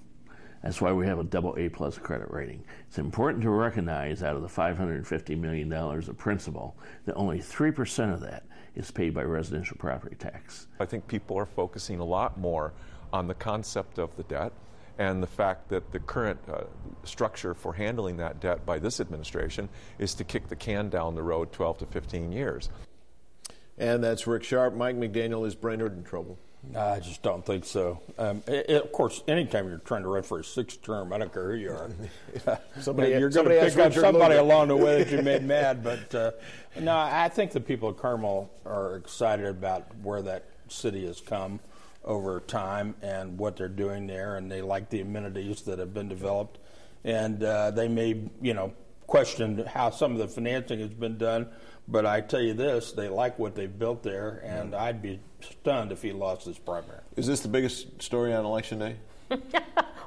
That's 0.65 0.81
why 0.81 0.91
we 0.91 1.05
have 1.05 1.19
a 1.19 1.23
double 1.23 1.55
A 1.59 1.69
plus 1.69 1.99
credit 1.99 2.31
rating. 2.31 2.63
It's 2.87 2.97
important 2.97 3.43
to 3.43 3.51
recognize 3.51 4.23
out 4.23 4.35
of 4.35 4.41
the 4.41 4.47
$550 4.47 5.37
million 5.39 5.71
of 5.71 6.17
principal 6.17 6.75
that 7.05 7.13
only 7.13 7.37
3% 7.37 8.11
of 8.11 8.19
that 8.21 8.43
is 8.73 8.89
paid 8.89 9.13
by 9.13 9.21
residential 9.21 9.77
property 9.77 10.15
tax. 10.15 10.65
I 10.79 10.85
think 10.85 11.07
people 11.07 11.37
are 11.37 11.45
focusing 11.45 11.99
a 11.99 12.03
lot 12.03 12.39
more 12.39 12.73
on 13.13 13.27
the 13.27 13.35
concept 13.35 13.99
of 13.99 14.17
the 14.17 14.23
debt 14.23 14.53
and 14.97 15.21
the 15.21 15.27
fact 15.27 15.69
that 15.69 15.91
the 15.91 15.99
current 15.99 16.39
uh, 16.51 16.63
structure 17.03 17.53
for 17.53 17.71
handling 17.71 18.17
that 18.17 18.39
debt 18.39 18.65
by 18.65 18.79
this 18.79 18.99
administration 18.99 19.69
is 19.99 20.15
to 20.15 20.23
kick 20.23 20.47
the 20.47 20.55
can 20.55 20.89
down 20.89 21.13
the 21.13 21.21
road 21.21 21.51
12 21.51 21.77
to 21.77 21.85
15 21.85 22.31
years. 22.31 22.71
And 23.77 24.03
that's 24.03 24.25
Rick 24.25 24.43
Sharp. 24.43 24.73
Mike 24.73 24.95
McDaniel 24.95 25.45
is 25.45 25.53
Brainard 25.53 25.95
in 25.95 26.03
trouble. 26.03 26.39
I 26.75 26.99
just 26.99 27.21
don't 27.21 27.45
think 27.45 27.65
so. 27.65 28.01
Um, 28.17 28.43
it, 28.47 28.69
it, 28.69 28.83
of 28.83 28.91
course, 28.91 29.23
anytime 29.27 29.67
you're 29.67 29.77
trying 29.79 30.03
to 30.03 30.09
run 30.09 30.23
for 30.23 30.39
a 30.39 30.43
sixth 30.43 30.81
term, 30.81 31.13
I 31.13 31.17
don't 31.17 31.33
care 31.33 31.51
who 31.51 31.57
you 31.57 31.71
are. 31.71 31.89
somebody, 32.79 33.11
you're 33.11 33.29
going 33.29 33.47
to 33.47 33.59
pick 33.59 33.77
up 33.77 33.93
somebody 33.93 34.35
along 34.35 34.69
the 34.69 34.75
way 34.75 35.03
that 35.03 35.11
you 35.11 35.21
made 35.21 35.43
mad. 35.45 35.83
But 35.83 36.15
uh, 36.15 36.31
no, 36.79 36.97
I 36.97 37.29
think 37.29 37.51
the 37.51 37.61
people 37.61 37.89
of 37.89 37.97
Carmel 37.97 38.51
are 38.65 38.95
excited 38.95 39.45
about 39.45 39.85
where 40.01 40.21
that 40.23 40.45
city 40.67 41.05
has 41.05 41.21
come 41.21 41.59
over 42.03 42.39
time 42.41 42.95
and 43.01 43.37
what 43.37 43.57
they're 43.57 43.67
doing 43.67 44.07
there, 44.07 44.37
and 44.37 44.51
they 44.51 44.61
like 44.61 44.89
the 44.89 45.01
amenities 45.01 45.61
that 45.63 45.79
have 45.79 45.93
been 45.93 46.09
developed. 46.09 46.59
And 47.03 47.43
uh, 47.43 47.71
they 47.71 47.87
may, 47.87 48.29
you 48.41 48.53
know, 48.53 48.73
question 49.07 49.65
how 49.65 49.91
some 49.91 50.13
of 50.13 50.17
the 50.17 50.27
financing 50.27 50.79
has 50.79 50.89
been 50.89 51.17
done 51.17 51.47
but 51.87 52.05
I 52.05 52.21
tell 52.21 52.41
you 52.41 52.53
this, 52.53 52.91
they 52.93 53.09
like 53.09 53.37
what 53.37 53.55
they've 53.55 53.79
built 53.79 54.01
there, 54.01 54.41
and 54.43 54.71
yeah. 54.71 54.83
I'd 54.83 55.01
be 55.01 55.19
stunned 55.51 55.91
if 55.91 56.01
he 56.01 56.11
lost 56.11 56.45
this 56.45 56.57
primary. 56.57 56.99
Is 57.15 57.27
this 57.27 57.41
the 57.41 57.47
biggest 57.47 58.01
story 58.01 58.33
on 58.33 58.45
election 58.45 58.79
day? 58.79 58.95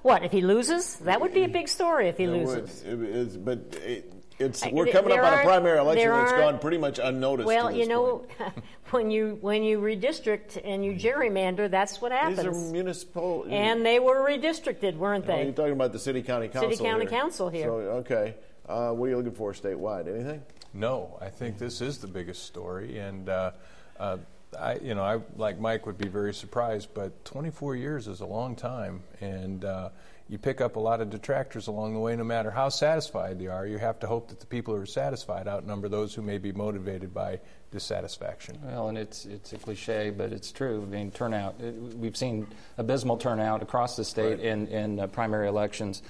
what 0.02 0.22
if 0.24 0.32
he 0.32 0.40
loses? 0.40 0.96
That 0.96 1.20
would 1.20 1.34
be 1.34 1.44
a 1.44 1.48
big 1.48 1.68
story 1.68 2.08
if 2.08 2.16
he 2.16 2.26
loses. 2.26 2.82
It, 2.84 3.44
but 3.44 3.58
it, 3.84 4.12
it's 4.38 4.64
we're 4.70 4.86
coming 4.86 5.12
up 5.12 5.24
on 5.24 5.38
a 5.38 5.42
primary 5.42 5.78
election 5.78 6.10
that's 6.10 6.32
gone 6.32 6.58
pretty 6.58 6.78
much 6.78 7.00
unnoticed. 7.00 7.46
Well, 7.46 7.72
you 7.72 7.88
know, 7.88 8.24
when 8.90 9.10
you 9.10 9.38
when 9.40 9.64
you 9.64 9.80
redistrict 9.80 10.60
and 10.64 10.84
you 10.84 10.92
gerrymander, 10.92 11.70
that's 11.70 12.00
what 12.00 12.12
happens. 12.12 12.36
These 12.36 12.46
are 12.46 12.72
municipal, 12.72 13.46
and 13.50 13.84
they 13.84 13.98
were 13.98 14.24
redistricted, 14.24 14.96
weren't 14.96 15.26
they? 15.26 15.44
you're 15.44 15.52
talking 15.52 15.72
about 15.72 15.92
the 15.92 15.98
city 15.98 16.22
county 16.22 16.48
council. 16.48 16.70
City 16.70 16.84
county 16.84 17.06
here. 17.06 17.10
council 17.10 17.48
here. 17.48 17.66
So 17.66 17.72
okay, 17.72 18.36
uh, 18.68 18.90
what 18.90 19.06
are 19.06 19.10
you 19.10 19.16
looking 19.16 19.32
for 19.32 19.52
statewide? 19.52 20.08
Anything? 20.08 20.42
No, 20.72 21.18
I 21.20 21.30
think 21.30 21.58
this 21.58 21.80
is 21.80 21.98
the 21.98 22.06
biggest 22.06 22.44
story, 22.44 22.98
and 22.98 23.28
uh, 23.28 23.50
uh, 23.98 24.18
I, 24.56 24.76
you 24.76 24.94
know, 24.94 25.02
I 25.02 25.20
like 25.36 25.58
Mike 25.58 25.86
would 25.86 25.98
be 25.98 26.08
very 26.08 26.32
surprised, 26.32 26.88
but 26.94 27.24
24 27.24 27.76
years 27.76 28.08
is 28.08 28.20
a 28.20 28.26
long 28.26 28.56
time, 28.56 29.02
and 29.20 29.64
uh, 29.64 29.90
you 30.28 30.38
pick 30.38 30.60
up 30.60 30.76
a 30.76 30.80
lot 30.80 31.00
of 31.00 31.10
detractors 31.10 31.66
along 31.66 31.94
the 31.94 32.00
way. 32.00 32.14
No 32.16 32.24
matter 32.24 32.50
how 32.50 32.68
satisfied 32.68 33.38
they 33.38 33.46
are, 33.46 33.66
you 33.66 33.78
have 33.78 33.98
to 34.00 34.06
hope 34.06 34.28
that 34.28 34.40
the 34.40 34.46
people 34.46 34.74
who 34.74 34.80
are 34.80 34.86
satisfied 34.86 35.48
outnumber 35.48 35.88
those 35.88 36.14
who 36.14 36.22
may 36.22 36.38
be 36.38 36.52
motivated 36.52 37.12
by 37.12 37.40
dissatisfaction. 37.70 38.58
Well, 38.62 38.88
and 38.88 38.98
it's 38.98 39.26
it's 39.26 39.52
a 39.52 39.58
cliche, 39.58 40.10
but 40.10 40.32
it's 40.32 40.52
true. 40.52 40.82
I 40.82 40.86
mean, 40.86 41.10
turnout. 41.10 41.60
We've 41.60 42.16
seen 42.16 42.46
abysmal 42.78 43.18
turnout 43.18 43.62
across 43.62 43.96
the 43.96 44.04
state 44.04 44.38
right. 44.38 44.40
in 44.40 44.66
in 44.68 45.00
uh, 45.00 45.06
primary 45.08 45.48
elections. 45.48 46.02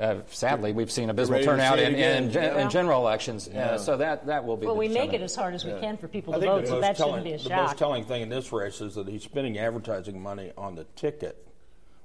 Uh, 0.00 0.22
sadly, 0.30 0.72
we've 0.72 0.90
seen 0.90 1.10
abysmal 1.10 1.42
turnout 1.42 1.78
in, 1.78 1.94
in, 1.94 2.30
yeah. 2.30 2.62
in, 2.62 2.70
general 2.70 3.02
elections. 3.02 3.48
Uh, 3.48 3.50
yeah. 3.52 3.66
Uh, 3.66 3.78
so 3.78 3.98
that, 3.98 4.26
that 4.26 4.46
will 4.46 4.56
be. 4.56 4.66
Well, 4.66 4.76
we 4.76 4.88
make 4.88 5.12
it 5.12 5.20
as 5.20 5.36
hard 5.36 5.52
as 5.52 5.62
we 5.62 5.72
yeah. 5.72 5.80
can 5.80 5.98
for 5.98 6.08
people 6.08 6.32
to 6.32 6.40
vote, 6.40 6.66
so 6.66 6.80
that 6.80 6.96
telling, 6.96 7.22
shouldn't 7.22 7.24
be 7.26 7.32
a 7.32 7.38
shock. 7.38 7.48
The 7.48 7.56
most 7.56 7.78
telling 7.78 8.04
thing 8.04 8.22
in 8.22 8.30
this 8.30 8.50
race 8.50 8.80
is 8.80 8.94
that 8.94 9.06
he's 9.06 9.24
spending 9.24 9.58
advertising 9.58 10.20
money 10.22 10.52
on 10.56 10.74
the 10.74 10.84
ticket, 10.96 11.46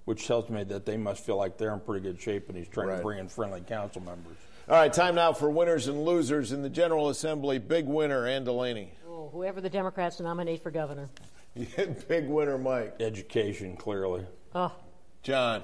which 0.04 0.28
tells 0.28 0.50
me 0.50 0.66
that 0.66 0.86
they 0.86 0.98
must 0.98 1.26
feel 1.26 1.38
like 1.38 1.58
they're 1.58 1.74
in 1.74 1.80
pretty 1.80 2.02
good 2.02 2.20
shape, 2.20 2.50
and 2.50 2.58
he's 2.58 2.68
trying 2.68 2.90
right. 2.90 2.98
to 2.98 3.02
bring 3.02 3.20
in 3.20 3.30
friendly 3.30 3.62
council 3.62 4.02
members. 4.02 4.36
All 4.68 4.76
right, 4.76 4.92
time 4.92 5.16
now 5.16 5.32
for 5.32 5.50
winners 5.50 5.88
and 5.88 6.04
losers 6.04 6.52
in 6.52 6.64
the 6.64 6.70
General 6.70 7.08
Assembly. 7.08 7.60
Big 7.60 7.86
winner, 7.86 8.28
Ann 8.28 8.44
Delaney. 8.44 8.92
Oh, 9.08 9.30
whoever 9.32 9.62
the 9.62 9.70
Democrats 9.70 10.20
nominate 10.20 10.62
for 10.62 10.72
governor. 10.72 11.08
Big 12.10 12.28
winner, 12.28 12.58
Mike. 12.58 12.96
Education, 13.00 13.78
clearly. 13.78 14.26
Oh. 14.54 14.74
John. 15.24 15.64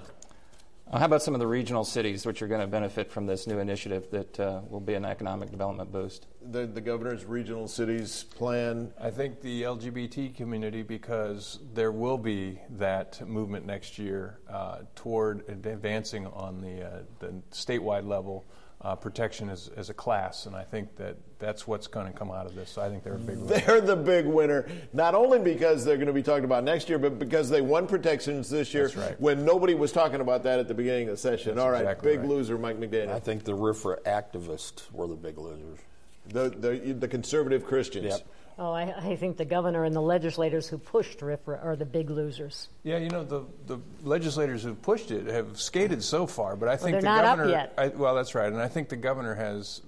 Uh, 0.92 1.00
how 1.00 1.06
about 1.06 1.22
some 1.24 1.34
of 1.34 1.40
the 1.40 1.48
regional 1.48 1.86
cities 1.86 2.26
which 2.26 2.42
are 2.42 2.48
going 2.48 2.60
to 2.60 2.68
benefit 2.68 3.10
from 3.10 3.26
this 3.26 3.48
new 3.48 3.60
initiative 3.60 4.12
that 4.12 4.38
uh, 4.42 4.60
will 4.68 4.82
be 4.82 4.94
an 4.94 5.06
economic 5.06 5.50
development 5.50 5.90
boost? 5.90 6.28
The, 6.52 6.66
the, 6.66 6.82
governor's 6.82 7.24
regional 7.24 7.70
cities 7.70 8.26
plan? 8.36 8.92
I 9.00 9.10
think 9.10 9.40
the 9.40 9.62
LGBT 9.62 10.36
community, 10.36 10.82
because 10.82 11.60
there 11.74 11.94
will 11.94 12.18
be 12.18 12.60
that 12.72 13.26
movement 13.26 13.66
next 13.66 13.98
year 13.98 14.40
uh, 14.50 14.80
toward 14.94 15.48
advancing 15.48 16.28
on 16.28 16.60
the, 16.60 16.86
uh, 16.86 17.00
the 17.20 17.42
statewide 17.52 18.06
level 18.06 18.46
uh, 18.84 18.96
protection 18.96 19.50
as, 19.50 19.70
as 19.78 19.90
a 19.90 19.94
class, 19.94 20.46
and 20.46 20.56
I 20.56 20.64
think 20.64 20.96
that 20.96 21.16
that's 21.40 21.68
what's 21.68 21.88
going 21.88 22.12
to 22.12 22.18
come 22.18 22.32
out 22.32 22.46
of 22.46 22.56
this. 22.56 22.72
So 22.72 22.82
I 22.82 22.90
think 22.90 23.04
they're 23.04 23.16
a 23.16 23.20
big 23.20 23.38
winner. 23.38 23.60
They're 23.60 23.82
the 23.82 23.96
big 23.96 24.26
winner, 24.26 24.68
not 24.94 25.14
only 25.14 25.40
because 25.40 25.86
they're 25.86 25.98
going 25.98 26.08
to 26.08 26.14
be 26.14 26.24
talked 26.24 26.46
about 26.46 26.64
next 26.64 26.90
year, 26.90 26.98
but 26.98 27.20
because 27.20 27.50
they 27.50 27.62
won 27.62 27.88
protections 27.88 28.50
this 28.50 28.74
year 28.74 28.90
right. 28.96 29.20
when 29.20 29.46
nobody 29.46 29.76
was 29.76 29.92
talking 29.92 30.22
about 30.22 30.44
that 30.44 30.60
at 30.60 30.68
the 30.68 30.74
beginning 30.74 31.10
of 31.10 31.16
the 31.16 31.18
session. 31.18 31.56
That's 31.56 31.64
All 31.64 31.72
right, 31.72 31.82
exactly 31.82 32.12
big 32.12 32.20
right. 32.22 32.30
loser, 32.30 32.58
Mike 32.58 32.80
McDaniel. 32.80 33.14
I 33.14 33.20
think 33.20 33.44
the 33.44 33.56
RFRA 33.56 34.02
activists 34.04 34.92
were 34.92 35.08
the 35.08 35.16
big 35.16 35.38
losers. 35.38 35.80
The, 36.28 36.50
the, 36.50 36.94
the 36.94 37.08
conservative 37.08 37.66
Christians. 37.66 38.06
Yep. 38.06 38.28
Oh, 38.60 38.72
I, 38.72 38.94
I 38.96 39.16
think 39.16 39.38
the 39.38 39.46
governor 39.46 39.86
and 39.86 39.96
the 39.96 40.02
legislators 40.02 40.68
who 40.68 40.78
pushed 40.78 41.20
RFRA 41.20 41.64
are 41.64 41.76
the 41.76 41.86
big 41.86 42.10
losers. 42.10 42.70
Yeah, 42.84 42.98
you 42.98 43.10
know 43.10 43.24
the 43.24 43.46
the 43.68 43.80
legislators 44.04 44.64
who 44.64 44.76
pushed 44.76 45.12
it 45.12 45.28
have 45.28 45.60
skated 45.60 46.04
so 46.04 46.28
far, 46.28 46.56
but 46.56 46.70
I 46.70 46.78
think 46.78 46.92
they're 46.92 47.02
the 47.02 47.06
not 47.06 47.26
up 47.26 47.38
governor. 47.38 47.52
yet. 47.52 47.74
I, 47.78 47.88
well, 47.90 48.16
that's 48.16 48.36
right, 48.36 48.52
and 48.52 48.62
I 48.62 48.68
think 48.68 48.90
the 48.90 48.96
governor 48.96 49.36
has, 49.36 49.82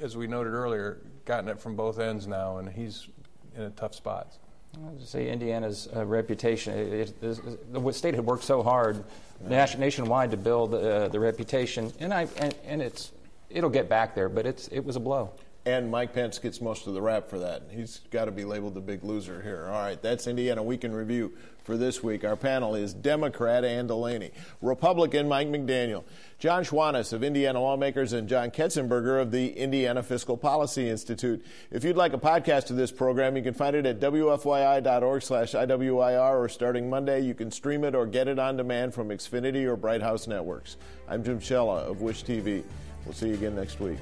as 0.00 0.16
we 0.16 0.26
noted 0.26 0.50
earlier, 0.50 1.00
gotten 1.24 1.48
it 1.48 1.60
from 1.60 1.74
both 1.76 1.98
ends 1.98 2.26
now, 2.26 2.58
and 2.58 2.68
he's 2.68 3.08
in 3.56 3.62
a 3.62 3.70
tough 3.70 3.94
spot. 3.94 4.36
I'll 4.86 4.94
just 4.94 5.12
say 5.12 5.28
Indiana's 5.28 5.88
uh, 5.94 6.04
reputation. 6.06 6.72
It, 6.74 6.92
it, 6.92 7.22
it, 7.22 7.72
the 7.72 7.92
state 7.92 8.14
had 8.14 8.24
worked 8.24 8.44
so 8.44 8.62
hard 8.62 9.04
nation, 9.46 9.80
nationwide 9.80 10.30
to 10.30 10.36
build 10.36 10.74
uh, 10.74 11.08
the 11.08 11.20
reputation, 11.20 11.92
and 12.00 12.12
I 12.12 12.26
and, 12.38 12.54
and 12.64 12.82
it's 12.82 13.12
it'll 13.50 13.70
get 13.70 13.88
back 13.88 14.14
there, 14.14 14.28
but 14.28 14.46
it's 14.46 14.68
it 14.68 14.80
was 14.80 14.96
a 14.96 15.00
blow. 15.00 15.30
And 15.64 15.92
Mike 15.92 16.12
Pence 16.12 16.40
gets 16.40 16.60
most 16.60 16.88
of 16.88 16.94
the 16.94 17.00
rap 17.00 17.28
for 17.28 17.38
that. 17.38 17.62
He's 17.70 18.00
got 18.10 18.24
to 18.24 18.32
be 18.32 18.44
labeled 18.44 18.74
the 18.74 18.80
big 18.80 19.04
loser 19.04 19.40
here. 19.42 19.66
All 19.66 19.80
right, 19.80 20.00
that's 20.02 20.26
Indiana 20.26 20.60
Week 20.60 20.82
in 20.82 20.92
Review 20.92 21.32
for 21.62 21.76
this 21.76 22.02
week. 22.02 22.24
Our 22.24 22.34
panel 22.34 22.74
is 22.74 22.92
Democrat 22.92 23.64
Ann 23.64 23.86
Delaney, 23.86 24.32
Republican 24.60 25.28
Mike 25.28 25.46
McDaniel, 25.46 26.02
John 26.40 26.64
Schwantes 26.64 27.12
of 27.12 27.22
Indiana 27.22 27.60
Lawmakers, 27.60 28.12
and 28.12 28.28
John 28.28 28.50
Ketzenberger 28.50 29.22
of 29.22 29.30
the 29.30 29.50
Indiana 29.50 30.02
Fiscal 30.02 30.36
Policy 30.36 30.88
Institute. 30.88 31.44
If 31.70 31.84
you'd 31.84 31.96
like 31.96 32.12
a 32.12 32.18
podcast 32.18 32.70
of 32.70 32.76
this 32.76 32.90
program, 32.90 33.36
you 33.36 33.42
can 33.44 33.54
find 33.54 33.76
it 33.76 33.86
at 33.86 34.00
wfyi.org 34.00 35.22
slash 35.22 35.52
IWIR, 35.52 36.40
or 36.40 36.48
starting 36.48 36.90
Monday, 36.90 37.20
you 37.20 37.34
can 37.34 37.52
stream 37.52 37.84
it 37.84 37.94
or 37.94 38.06
get 38.06 38.26
it 38.26 38.40
on 38.40 38.56
demand 38.56 38.94
from 38.94 39.10
Xfinity 39.10 39.64
or 39.64 39.76
Bright 39.76 40.02
House 40.02 40.26
Networks. 40.26 40.76
I'm 41.08 41.22
Jim 41.22 41.38
Shella 41.38 41.88
of 41.88 42.02
WISH-TV. 42.02 42.64
We'll 43.04 43.14
see 43.14 43.28
you 43.28 43.34
again 43.34 43.54
next 43.54 43.78
week. 43.78 43.98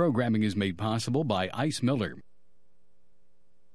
Programming 0.00 0.44
is 0.44 0.56
made 0.56 0.78
possible 0.78 1.24
by 1.24 1.50
Ice 1.52 1.82
Miller. 1.82 2.16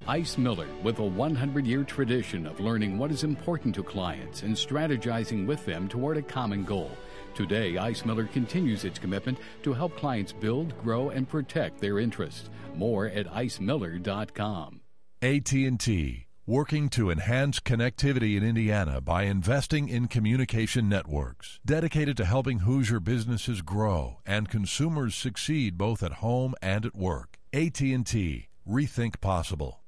Ice 0.08 0.40
Miller, 0.40 0.66
with 0.82 0.98
a 0.98 1.04
100 1.04 1.68
year 1.68 1.84
tradition 1.84 2.48
of 2.48 2.60
learning 2.60 2.98
what 2.98 3.12
is 3.12 3.24
important 3.24 3.76
to 3.76 3.84
clients 3.84 4.42
and 4.42 4.56
strategizing 4.56 5.46
with 5.46 5.64
them 5.68 5.88
toward 5.88 6.18
a 6.18 6.24
common 6.24 6.64
goal. 6.64 6.90
Today, 7.36 7.78
Ice 7.78 8.06
Miller 8.06 8.26
continues 8.26 8.86
its 8.86 8.98
commitment 8.98 9.38
to 9.62 9.72
help 9.72 9.96
clients 9.98 10.34
build, 10.34 10.76
grow, 10.82 11.12
and 11.12 11.30
protect 11.30 11.80
their 11.80 12.00
interests. 12.00 12.50
More 12.76 13.06
at 13.06 13.28
icemiller.com. 13.28 14.82
AT&T, 15.22 16.25
working 16.48 16.90
to 16.90 17.10
enhance 17.10 17.60
connectivity 17.60 18.38
in 18.38 18.44
Indiana 18.44 19.02
by 19.02 19.24
investing 19.24 19.90
in 19.90 20.08
communication 20.08 20.88
networks, 20.88 21.60
dedicated 21.66 22.16
to 22.18 22.26
helping 22.26 22.60
Hoosier 22.60 23.00
businesses 23.00 23.62
grow 23.62 24.20
and 24.26 24.48
consumers 24.48 25.16
succeed 25.16 25.78
both 25.78 26.04
at 26.04 26.14
home 26.14 26.54
and 26.62 26.86
at 26.86 26.96
work. 26.96 27.38
AT&T, 27.52 28.48
rethink 28.68 29.22
possible. 29.22 29.82